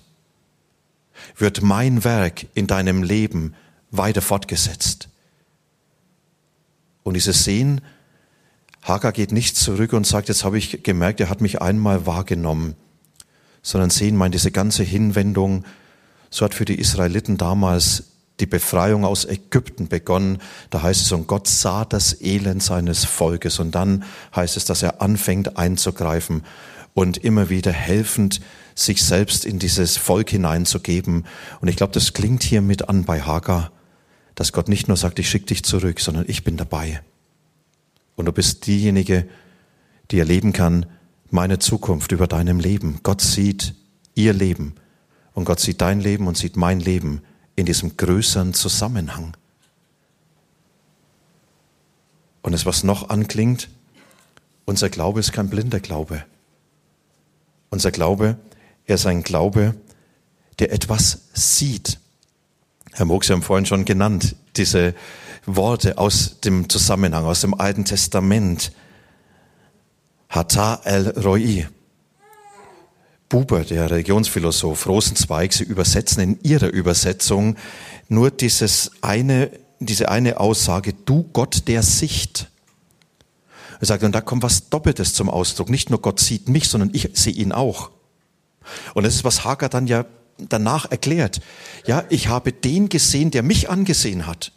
wird 1.36 1.62
mein 1.62 2.04
Werk 2.04 2.46
in 2.54 2.66
deinem 2.66 3.02
Leben 3.02 3.54
weiter 3.90 4.22
fortgesetzt. 4.22 5.08
Und 7.02 7.14
dieses 7.14 7.44
Sehen, 7.44 7.80
Hagar 8.82 9.12
geht 9.12 9.32
nicht 9.32 9.56
zurück 9.56 9.92
und 9.92 10.06
sagt, 10.06 10.28
jetzt 10.28 10.44
habe 10.44 10.58
ich 10.58 10.82
gemerkt, 10.82 11.20
er 11.20 11.30
hat 11.30 11.40
mich 11.40 11.60
einmal 11.60 12.06
wahrgenommen, 12.06 12.74
sondern 13.62 13.90
sehen 13.90 14.16
meint 14.16 14.34
diese 14.34 14.50
ganze 14.50 14.82
Hinwendung, 14.82 15.64
so 16.30 16.44
hat 16.44 16.54
für 16.54 16.64
die 16.64 16.78
Israeliten 16.78 17.36
damals 17.36 18.04
die 18.40 18.46
Befreiung 18.46 19.04
aus 19.04 19.24
Ägypten 19.24 19.88
begonnen. 19.88 20.38
Da 20.70 20.82
heißt 20.82 21.02
es, 21.02 21.12
und 21.12 21.26
Gott 21.26 21.48
sah 21.48 21.84
das 21.84 22.20
Elend 22.20 22.62
seines 22.62 23.04
Volkes. 23.04 23.58
Und 23.58 23.74
dann 23.74 24.04
heißt 24.34 24.56
es, 24.56 24.64
dass 24.64 24.82
er 24.82 25.02
anfängt 25.02 25.56
einzugreifen 25.56 26.44
und 26.98 27.16
immer 27.16 27.48
wieder 27.48 27.70
helfend 27.70 28.40
sich 28.74 29.04
selbst 29.04 29.44
in 29.44 29.60
dieses 29.60 29.96
Volk 29.96 30.30
hineinzugeben. 30.30 31.26
Und 31.60 31.68
ich 31.68 31.76
glaube, 31.76 31.92
das 31.92 32.12
klingt 32.12 32.42
hier 32.42 32.60
mit 32.60 32.88
an 32.88 33.04
bei 33.04 33.22
Hagar, 33.22 33.70
dass 34.34 34.52
Gott 34.52 34.68
nicht 34.68 34.88
nur 34.88 34.96
sagt, 34.96 35.20
ich 35.20 35.30
schicke 35.30 35.46
dich 35.46 35.62
zurück, 35.62 36.00
sondern 36.00 36.24
ich 36.26 36.42
bin 36.42 36.56
dabei. 36.56 37.00
Und 38.16 38.26
du 38.26 38.32
bist 38.32 38.66
diejenige, 38.66 39.28
die 40.10 40.18
erleben 40.18 40.52
kann, 40.52 40.86
meine 41.30 41.60
Zukunft 41.60 42.10
über 42.10 42.26
deinem 42.26 42.58
Leben. 42.58 42.98
Gott 43.04 43.20
sieht 43.20 43.76
ihr 44.16 44.32
Leben 44.32 44.74
und 45.34 45.44
Gott 45.44 45.60
sieht 45.60 45.80
dein 45.80 46.00
Leben 46.00 46.26
und 46.26 46.36
sieht 46.36 46.56
mein 46.56 46.80
Leben 46.80 47.22
in 47.54 47.64
diesem 47.64 47.96
größeren 47.96 48.54
Zusammenhang. 48.54 49.36
Und 52.42 52.54
es, 52.54 52.66
was 52.66 52.82
noch 52.82 53.08
anklingt, 53.08 53.68
unser 54.64 54.88
Glaube 54.90 55.20
ist 55.20 55.32
kein 55.32 55.48
blinder 55.48 55.78
Glaube. 55.78 56.24
Unser 57.70 57.90
Glaube, 57.90 58.38
er 58.86 58.94
ist 58.94 59.06
ein 59.06 59.22
Glaube, 59.22 59.74
der 60.58 60.72
etwas 60.72 61.28
sieht. 61.34 61.98
Herr 62.92 63.04
Mox, 63.04 63.26
Sie 63.26 63.32
haben 63.32 63.42
vorhin 63.42 63.66
schon 63.66 63.84
genannt, 63.84 64.34
diese 64.56 64.94
Worte 65.46 65.98
aus 65.98 66.40
dem 66.40 66.68
Zusammenhang, 66.68 67.24
aus 67.24 67.42
dem 67.42 67.54
Alten 67.54 67.84
Testament. 67.84 68.72
Hata 70.28 70.80
el 70.84 71.08
Roi. 71.10 71.66
Buber, 73.28 73.62
der 73.62 73.90
Religionsphilosoph, 73.90 74.86
Rosenzweig, 74.86 75.52
sie 75.52 75.64
übersetzen 75.64 76.22
in 76.22 76.38
ihrer 76.42 76.68
Übersetzung 76.68 77.56
nur 78.08 78.30
dieses 78.30 78.90
eine, 79.02 79.50
diese 79.80 80.08
eine 80.08 80.40
Aussage, 80.40 80.94
du 80.94 81.24
Gott 81.32 81.68
der 81.68 81.82
Sicht. 81.82 82.50
Er 83.80 83.86
sagt, 83.86 84.02
und 84.02 84.12
da 84.12 84.20
kommt 84.20 84.42
was 84.42 84.70
Doppeltes 84.70 85.14
zum 85.14 85.28
Ausdruck. 85.28 85.70
Nicht 85.70 85.90
nur 85.90 86.00
Gott 86.00 86.20
sieht 86.20 86.48
mich, 86.48 86.68
sondern 86.68 86.90
ich 86.92 87.10
sehe 87.12 87.32
ihn 87.32 87.52
auch. 87.52 87.90
Und 88.94 89.04
das 89.04 89.14
ist, 89.14 89.24
was 89.24 89.44
Hagar 89.44 89.68
dann 89.68 89.86
ja 89.86 90.04
danach 90.38 90.90
erklärt. 90.90 91.40
Ja, 91.86 92.04
ich 92.08 92.28
habe 92.28 92.52
den 92.52 92.88
gesehen, 92.88 93.30
der 93.30 93.42
mich 93.42 93.70
angesehen 93.70 94.26
hat. 94.26 94.52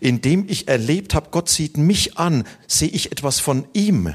Indem 0.00 0.46
ich 0.48 0.68
erlebt 0.68 1.14
habe, 1.14 1.28
Gott 1.30 1.48
sieht 1.48 1.76
mich 1.76 2.18
an, 2.18 2.44
sehe 2.66 2.88
ich 2.88 3.12
etwas 3.12 3.40
von 3.40 3.66
ihm. 3.72 4.14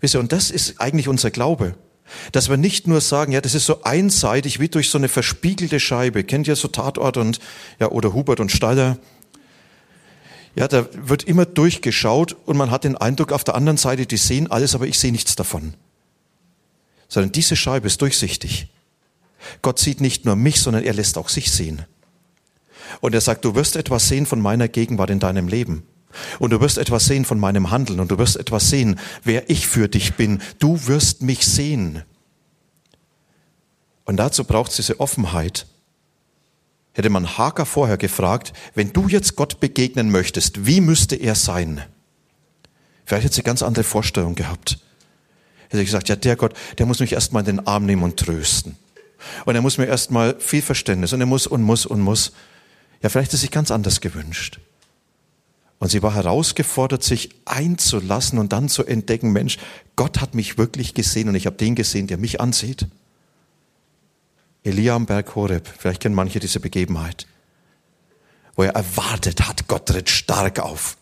Wisst 0.00 0.14
ihr, 0.14 0.20
und 0.20 0.32
das 0.32 0.50
ist 0.50 0.80
eigentlich 0.80 1.08
unser 1.08 1.30
Glaube. 1.30 1.76
Dass 2.32 2.50
wir 2.50 2.56
nicht 2.56 2.86
nur 2.86 3.00
sagen, 3.00 3.32
ja, 3.32 3.40
das 3.40 3.54
ist 3.54 3.66
so 3.66 3.82
einseitig 3.84 4.60
wie 4.60 4.68
durch 4.68 4.90
so 4.90 4.98
eine 4.98 5.08
verspiegelte 5.08 5.80
Scheibe. 5.80 6.24
Kennt 6.24 6.46
ihr 6.46 6.56
so 6.56 6.68
Tatort 6.68 7.16
und, 7.16 7.38
ja, 7.78 7.88
oder 7.88 8.12
Hubert 8.12 8.40
und 8.40 8.52
Staller? 8.52 8.98
Ja, 10.54 10.68
da 10.68 10.86
wird 10.92 11.24
immer 11.24 11.46
durchgeschaut 11.46 12.36
und 12.44 12.56
man 12.56 12.70
hat 12.70 12.84
den 12.84 12.96
Eindruck, 12.96 13.32
auf 13.32 13.44
der 13.44 13.54
anderen 13.54 13.78
Seite, 13.78 14.06
die 14.06 14.16
sehen 14.16 14.50
alles, 14.50 14.74
aber 14.74 14.86
ich 14.86 14.98
sehe 14.98 15.12
nichts 15.12 15.34
davon 15.34 15.74
sondern 17.12 17.32
diese 17.32 17.56
Scheibe 17.56 17.88
ist 17.88 18.00
durchsichtig. 18.00 18.68
Gott 19.60 19.78
sieht 19.78 20.00
nicht 20.00 20.24
nur 20.24 20.34
mich, 20.34 20.62
sondern 20.62 20.82
er 20.82 20.94
lässt 20.94 21.18
auch 21.18 21.28
sich 21.28 21.52
sehen. 21.52 21.84
Und 23.02 23.14
er 23.14 23.20
sagt, 23.20 23.44
du 23.44 23.54
wirst 23.54 23.76
etwas 23.76 24.08
sehen 24.08 24.24
von 24.24 24.40
meiner 24.40 24.66
Gegenwart 24.66 25.10
in 25.10 25.20
deinem 25.20 25.46
Leben. 25.46 25.82
Und 26.38 26.50
du 26.50 26.60
wirst 26.62 26.78
etwas 26.78 27.04
sehen 27.04 27.26
von 27.26 27.38
meinem 27.38 27.70
Handeln 27.70 28.00
und 28.00 28.10
du 28.10 28.16
wirst 28.16 28.38
etwas 28.38 28.70
sehen, 28.70 28.98
wer 29.24 29.50
ich 29.50 29.66
für 29.66 29.88
dich 29.88 30.14
bin. 30.14 30.40
Du 30.58 30.86
wirst 30.86 31.20
mich 31.20 31.46
sehen. 31.46 32.02
Und 34.04 34.16
dazu 34.16 34.44
braucht 34.44 34.70
es 34.70 34.76
diese 34.76 34.98
Offenheit. 34.98 35.66
Hätte 36.94 37.10
man 37.10 37.38
Hager 37.38 37.66
vorher 37.66 37.96
gefragt, 37.96 38.52
wenn 38.74 38.92
du 38.92 39.08
jetzt 39.08 39.36
Gott 39.36 39.60
begegnen 39.60 40.10
möchtest, 40.10 40.66
wie 40.66 40.80
müsste 40.80 41.16
er 41.16 41.34
sein? 41.34 41.80
Vielleicht 43.04 43.24
hätte 43.24 43.34
sie 43.34 43.42
ganz 43.42 43.62
andere 43.62 43.84
Vorstellung 43.84 44.34
gehabt 44.34 44.78
hätte 45.72 45.82
ich 45.82 45.88
gesagt, 45.88 46.08
ja, 46.08 46.16
der 46.16 46.36
Gott, 46.36 46.54
der 46.78 46.86
muss 46.86 47.00
mich 47.00 47.12
erstmal 47.12 47.40
in 47.40 47.56
den 47.56 47.66
Arm 47.66 47.86
nehmen 47.86 48.02
und 48.02 48.18
trösten. 48.18 48.76
Und 49.46 49.54
er 49.54 49.62
muss 49.62 49.78
mir 49.78 49.86
erstmal 49.86 50.38
viel 50.38 50.60
Verständnis 50.60 51.12
und 51.12 51.20
er 51.20 51.26
muss 51.26 51.46
und 51.46 51.62
muss 51.62 51.86
und 51.86 52.00
muss. 52.00 52.32
Ja, 53.02 53.08
vielleicht 53.08 53.28
ist 53.28 53.34
es 53.34 53.40
sich 53.40 53.50
ganz 53.50 53.70
anders 53.70 54.00
gewünscht. 54.00 54.60
Und 55.78 55.88
sie 55.88 56.02
war 56.02 56.14
herausgefordert, 56.14 57.02
sich 57.02 57.30
einzulassen 57.44 58.38
und 58.38 58.52
dann 58.52 58.68
zu 58.68 58.84
entdecken, 58.84 59.32
Mensch, 59.32 59.58
Gott 59.96 60.20
hat 60.20 60.34
mich 60.34 60.58
wirklich 60.58 60.94
gesehen 60.94 61.28
und 61.28 61.34
ich 61.34 61.46
habe 61.46 61.56
den 61.56 61.74
gesehen, 61.74 62.06
der 62.06 62.18
mich 62.18 62.40
ansieht. 62.40 62.86
Elia 64.64 64.94
am 64.94 65.06
Berg 65.06 65.34
Horeb, 65.34 65.66
vielleicht 65.66 66.00
kennen 66.00 66.14
manche 66.14 66.38
diese 66.38 66.60
Begebenheit, 66.60 67.26
wo 68.54 68.62
er 68.62 68.74
erwartet 68.74 69.48
hat, 69.48 69.66
Gott 69.66 69.86
tritt 69.86 70.08
stark 70.08 70.60
auf. 70.60 70.96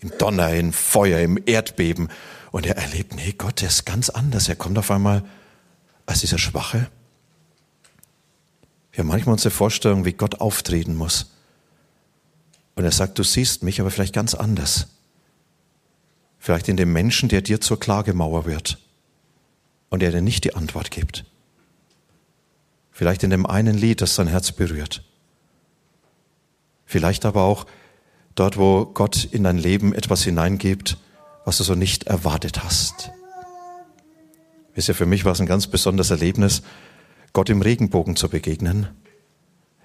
Im 0.00 0.16
Donner, 0.18 0.54
im 0.54 0.72
Feuer, 0.72 1.20
im 1.20 1.38
Erdbeben. 1.44 2.08
Und 2.52 2.66
er 2.66 2.76
erlebt, 2.76 3.14
nee, 3.14 3.34
Gott, 3.36 3.60
der 3.60 3.68
ist 3.68 3.84
ganz 3.84 4.10
anders. 4.10 4.48
Er 4.48 4.56
kommt 4.56 4.78
auf 4.78 4.90
einmal 4.90 5.24
als 6.04 6.20
dieser 6.20 6.38
Schwache. 6.38 6.88
Wir 8.92 9.02
haben 9.02 9.08
manchmal 9.08 9.32
unsere 9.34 9.50
Vorstellung, 9.50 10.04
wie 10.04 10.12
Gott 10.12 10.40
auftreten 10.40 10.94
muss. 10.94 11.32
Und 12.76 12.84
er 12.84 12.92
sagt, 12.92 13.18
du 13.18 13.22
siehst 13.22 13.62
mich, 13.62 13.80
aber 13.80 13.90
vielleicht 13.90 14.14
ganz 14.14 14.34
anders. 14.34 14.86
Vielleicht 16.38 16.68
in 16.68 16.76
dem 16.76 16.92
Menschen, 16.92 17.28
der 17.28 17.42
dir 17.42 17.60
zur 17.60 17.80
Klagemauer 17.80 18.46
wird 18.46 18.78
und 19.88 20.00
der 20.00 20.12
dir 20.12 20.22
nicht 20.22 20.44
die 20.44 20.54
Antwort 20.54 20.90
gibt. 20.90 21.24
Vielleicht 22.96 23.24
in 23.24 23.28
dem 23.28 23.44
einen 23.44 23.76
Lied, 23.76 24.00
das 24.00 24.16
dein 24.16 24.26
Herz 24.26 24.52
berührt. 24.52 25.02
Vielleicht 26.86 27.26
aber 27.26 27.42
auch 27.42 27.66
dort, 28.34 28.56
wo 28.56 28.86
Gott 28.86 29.22
in 29.22 29.44
dein 29.44 29.58
Leben 29.58 29.92
etwas 29.92 30.22
hineingibt, 30.22 30.96
was 31.44 31.58
du 31.58 31.64
so 31.64 31.74
nicht 31.74 32.04
erwartet 32.04 32.64
hast. 32.64 33.10
Wisst 34.74 34.88
ihr, 34.88 34.94
für 34.94 35.04
mich 35.04 35.26
war 35.26 35.32
es 35.32 35.42
ein 35.42 35.46
ganz 35.46 35.66
besonderes 35.66 36.10
Erlebnis, 36.10 36.62
Gott 37.34 37.50
im 37.50 37.60
Regenbogen 37.60 38.16
zu 38.16 38.30
begegnen. 38.30 38.88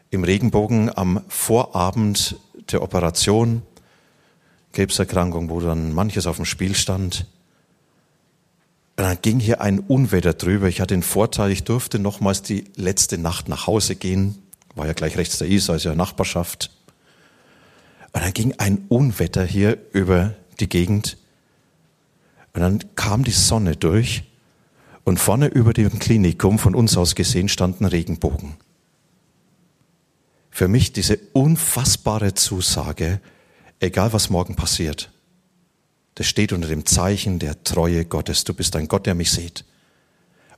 Im 0.10 0.24
Regenbogen 0.24 0.90
am 0.98 1.22
Vorabend 1.28 2.38
der 2.72 2.82
Operation, 2.82 3.62
Krebserkrankung, 4.72 5.50
wo 5.50 5.60
dann 5.60 5.92
manches 5.92 6.28
auf 6.28 6.38
dem 6.38 6.46
Spiel 6.46 6.76
stand. 6.76 7.26
Und 9.02 9.08
dann 9.08 9.22
ging 9.22 9.40
hier 9.40 9.62
ein 9.62 9.80
Unwetter 9.80 10.34
drüber. 10.34 10.68
Ich 10.68 10.80
hatte 10.80 10.94
den 10.94 11.02
Vorteil, 11.02 11.50
ich 11.50 11.64
durfte 11.64 11.98
nochmals 11.98 12.44
die 12.44 12.66
letzte 12.76 13.18
Nacht 13.18 13.50
nach 13.50 13.66
Hause 13.66 13.96
gehen. 13.96 14.38
War 14.76 14.86
ja 14.86 14.94
gleich 14.94 15.18
rechts 15.18 15.40
der 15.40 15.48
Isar, 15.48 15.74
also 15.74 15.90
ja 15.90 15.96
Nachbarschaft. 15.96 16.70
Und 18.14 18.24
dann 18.24 18.34
ging 18.34 18.54
ein 18.60 18.86
Unwetter 18.90 19.44
hier 19.44 19.80
über 19.92 20.36
die 20.60 20.70
Gegend. 20.70 21.18
Und 22.54 22.62
dann 22.62 22.96
kam 22.96 23.24
die 23.24 23.32
Sonne 23.32 23.76
durch 23.76 24.24
und 25.04 25.20
vorne 25.20 25.48
über 25.48 25.74
dem 25.74 25.98
Klinikum 25.98 26.60
von 26.60 26.76
uns 26.76 26.96
aus 26.96 27.16
gesehen 27.16 27.50
standen 27.50 27.86
Regenbogen 27.86 28.56
für 30.52 30.68
mich 30.68 30.92
diese 30.92 31.18
unfassbare 31.34 32.34
Zusage, 32.36 33.20
egal 33.80 34.14
was 34.14 34.30
morgen 34.30 34.56
passiert. 34.56 35.10
Das 36.22 36.28
steht 36.28 36.54
unter 36.54 36.68
dem 36.68 36.86
Zeichen 36.86 37.40
der 37.40 37.64
Treue 37.64 38.06
Gottes. 38.06 38.44
Du 38.44 38.54
bist 38.54 38.76
ein 38.76 38.88
Gott, 38.88 39.08
der 39.08 39.16
mich 39.16 39.32
sieht. 39.32 39.66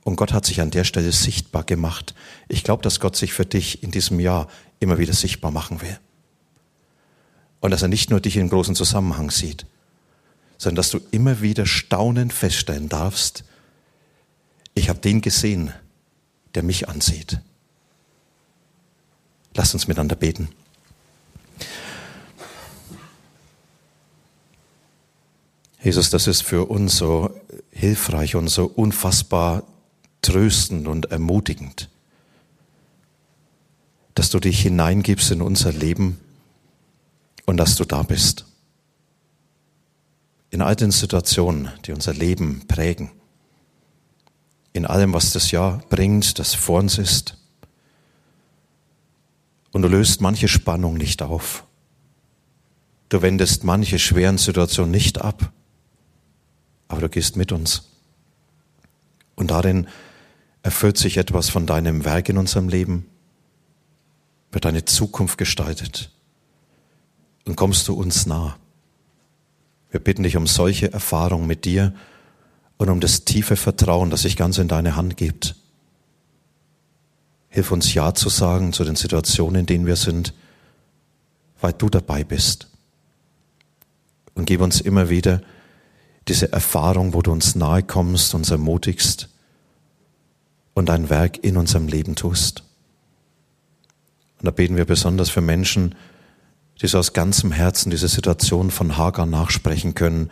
Und 0.04 0.18
Gott 0.18 0.34
hat 0.34 0.46
sich 0.46 0.60
an 0.60 0.72
der 0.72 0.84
Stelle 0.84 1.14
sichtbar 1.14 1.64
gemacht. 1.64 2.14
Ich 2.50 2.66
glaube, 2.66 2.84
dass 2.84 3.00
Gott 3.00 3.16
sich 3.16 3.32
für 3.32 3.46
dich 3.46 3.82
in 3.82 3.90
diesem 3.90 4.20
Jahr 4.20 4.50
immer 4.82 4.98
wieder 4.98 5.14
sichtbar 5.14 5.52
machen 5.52 5.80
will. 5.80 5.98
Und 7.62 7.72
dass 7.72 7.82
er 7.82 7.88
nicht 7.88 8.10
nur 8.10 8.20
dich 8.20 8.36
in 8.36 8.50
großen 8.50 8.76
Zusammenhang 8.76 9.32
sieht, 9.32 9.66
sondern 10.58 10.76
dass 10.76 10.90
du 10.90 11.00
immer 11.12 11.42
wieder 11.42 11.66
staunend 11.66 12.34
feststellen 12.34 12.90
darfst, 12.90 13.46
ich 14.74 14.90
habe 14.90 15.00
den 15.00 15.22
gesehen, 15.22 15.72
der 16.56 16.64
mich 16.64 16.90
ansieht. 16.90 17.40
Lasst 19.56 19.74
uns 19.74 19.88
miteinander 19.88 20.18
beten. 20.18 20.50
Jesus, 25.84 26.10
das 26.10 26.28
ist 26.28 26.44
für 26.44 26.70
uns 26.70 26.98
so 26.98 27.30
hilfreich 27.70 28.36
und 28.36 28.48
so 28.48 28.66
unfassbar 28.66 29.64
tröstend 30.22 30.88
und 30.88 31.12
ermutigend, 31.12 31.90
dass 34.16 34.30
du 34.30 34.40
dich 34.40 34.62
hineingibst 34.62 35.32
in 35.32 35.42
unser 35.42 35.74
Leben 35.74 36.22
und 37.46 37.58
dass 37.58 37.76
du 37.76 37.84
da 37.84 38.02
bist. 38.04 38.46
In 40.52 40.62
all 40.62 40.78
den 40.78 40.92
Situationen, 40.92 41.70
die 41.86 41.92
unser 41.92 42.14
Leben 42.14 42.66
prägen, 42.66 43.12
in 44.72 44.86
allem, 44.86 45.12
was 45.12 45.34
das 45.34 45.52
Jahr 45.52 45.84
bringt, 45.90 46.40
das 46.40 46.54
vor 46.54 46.80
uns 46.80 46.98
ist, 46.98 47.38
und 49.74 49.82
du 49.82 49.90
löst 49.90 50.22
manche 50.22 50.48
Spannung 50.48 50.94
nicht 50.94 51.22
auf. 51.22 51.66
Du 53.10 53.22
wendest 53.22 53.66
manche 53.66 54.00
schweren 54.00 54.38
Situationen 54.38 54.92
nicht 54.92 55.20
ab, 55.20 55.52
aber 56.88 57.02
du 57.02 57.10
gehst 57.10 57.36
mit 57.36 57.52
uns. 57.52 57.90
Und 59.36 59.52
darin 59.52 59.88
erfüllt 60.62 60.98
sich 60.98 61.18
etwas 61.18 61.50
von 61.50 61.66
deinem 61.66 62.06
Werk 62.06 62.30
in 62.30 62.38
unserem 62.38 62.70
Leben, 62.70 63.06
wird 64.52 64.66
deine 64.66 64.86
Zukunft 64.86 65.38
gestaltet 65.38 66.12
und 67.46 67.56
kommst 67.56 67.88
du 67.88 67.94
uns 67.94 68.26
nah. 68.26 68.58
Wir 69.92 70.00
bitten 70.00 70.24
dich 70.24 70.38
um 70.38 70.48
solche 70.48 70.92
Erfahrungen 70.92 71.48
mit 71.48 71.66
dir 71.66 71.94
und 72.78 72.90
um 72.90 73.00
das 73.00 73.26
tiefe 73.26 73.56
Vertrauen, 73.56 74.10
das 74.10 74.24
sich 74.24 74.38
ganz 74.38 74.58
in 74.58 74.68
deine 74.68 74.96
Hand 74.96 75.18
gibt. 75.18 75.56
Hilf 77.50 77.72
uns 77.72 77.94
Ja 77.94 78.14
zu 78.16 78.30
sagen 78.30 78.74
zu 78.74 78.84
den 78.84 78.96
Situationen, 78.96 79.62
in 79.62 79.66
denen 79.66 79.86
wir 79.86 79.96
sind, 79.96 80.34
weil 81.62 81.74
du 81.74 81.90
dabei 81.90 82.24
bist. 82.24 82.68
Und 84.34 84.46
gib 84.46 84.62
uns 84.62 84.82
immer 84.82 85.10
wieder 85.10 85.42
diese 86.28 86.52
Erfahrung, 86.52 87.14
wo 87.14 87.22
du 87.22 87.32
uns 87.32 87.56
nahe 87.56 87.84
kommst, 87.84 88.34
uns 88.34 88.52
ermutigst 88.52 89.30
und 90.74 90.90
dein 90.90 91.10
Werk 91.10 91.44
in 91.44 91.58
unserem 91.58 91.88
Leben 91.88 92.16
tust. 92.16 92.64
Und 94.40 94.46
da 94.46 94.52
beten 94.52 94.78
wir 94.78 94.86
besonders 94.86 95.30
für 95.30 95.42
Menschen, 95.42 95.96
die 96.82 96.88
so 96.88 96.98
aus 96.98 97.14
ganzem 97.14 97.52
Herzen 97.52 97.90
diese 97.90 98.08
Situation 98.08 98.72
von 98.72 98.98
Hagar 98.98 99.26
nachsprechen 99.26 99.94
können, 99.94 100.32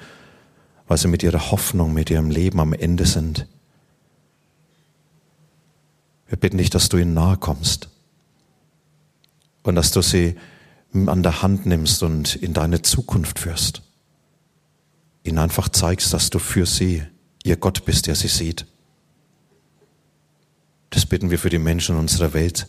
weil 0.87 0.97
sie 0.97 1.07
mit 1.07 1.23
ihrer 1.23 1.51
Hoffnung, 1.51 1.93
mit 1.93 2.09
ihrem 2.09 2.29
Leben 2.29 2.59
am 2.59 2.73
Ende 2.73 3.05
sind. 3.05 3.47
Wir 6.27 6.37
bitten 6.37 6.57
dich, 6.57 6.69
dass 6.69 6.89
du 6.89 6.97
ihnen 6.97 7.13
nahe 7.13 7.37
kommst 7.37 7.89
und 9.63 9.75
dass 9.75 9.91
du 9.91 10.01
sie 10.01 10.35
an 10.93 11.23
der 11.23 11.41
Hand 11.41 11.65
nimmst 11.65 12.03
und 12.03 12.35
in 12.35 12.53
deine 12.53 12.81
Zukunft 12.81 13.39
führst. 13.39 13.81
Ihnen 15.23 15.37
einfach 15.37 15.69
zeigst, 15.69 16.13
dass 16.13 16.29
du 16.29 16.39
für 16.39 16.65
sie 16.65 17.03
ihr 17.43 17.57
Gott 17.57 17.85
bist, 17.85 18.07
der 18.07 18.15
sie 18.15 18.27
sieht. 18.27 18.65
Das 20.89 21.05
bitten 21.05 21.29
wir 21.31 21.39
für 21.39 21.49
die 21.49 21.59
Menschen 21.59 21.95
unserer 21.95 22.33
Welt, 22.33 22.67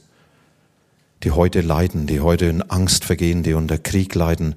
die 1.23 1.31
heute 1.31 1.61
leiden, 1.61 2.07
die 2.07 2.21
heute 2.21 2.47
in 2.47 2.63
Angst 2.63 3.05
vergehen, 3.05 3.43
die 3.43 3.55
unter 3.55 3.79
Krieg 3.79 4.15
leiden, 4.15 4.55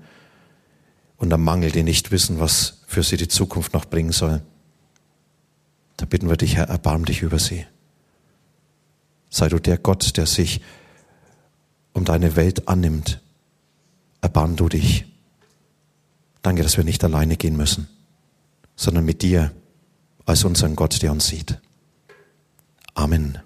unter 1.18 1.38
Mangel, 1.38 1.72
die 1.72 1.84
nicht 1.84 2.12
wissen, 2.12 2.39
was 2.39 2.82
für 2.88 3.04
sie 3.04 3.18
die 3.18 3.28
Zukunft 3.28 3.74
noch 3.74 3.86
bringen 3.86 4.12
soll. 4.12 4.41
Da 5.98 6.06
bitten 6.06 6.30
wir 6.30 6.38
dich, 6.38 6.56
Herr, 6.56 6.68
erbarm 6.68 7.06
dich 7.06 7.22
über 7.22 7.39
sie. 7.39 7.66
Sei 9.30 9.48
du 9.50 9.60
der 9.60 9.78
Gott, 9.78 10.18
der 10.18 10.26
sich 10.26 10.62
um 11.93 12.06
deine 12.06 12.36
Welt 12.36 12.68
annimmt. 12.68 13.22
Erbarm 14.22 14.56
du 14.56 14.70
dich. 14.70 15.06
Danke, 16.46 16.62
dass 16.62 16.78
wir 16.78 16.84
nicht 16.84 17.04
alleine 17.04 17.38
gehen 17.38 17.58
müssen, 17.58 17.88
sondern 18.76 19.04
mit 19.04 19.24
dir 19.24 19.52
als 20.28 20.43
unseren 20.43 20.76
Gott, 20.76 21.02
der 21.02 21.12
uns 21.12 21.26
sieht. 21.26 21.60
Amen. 22.93 23.39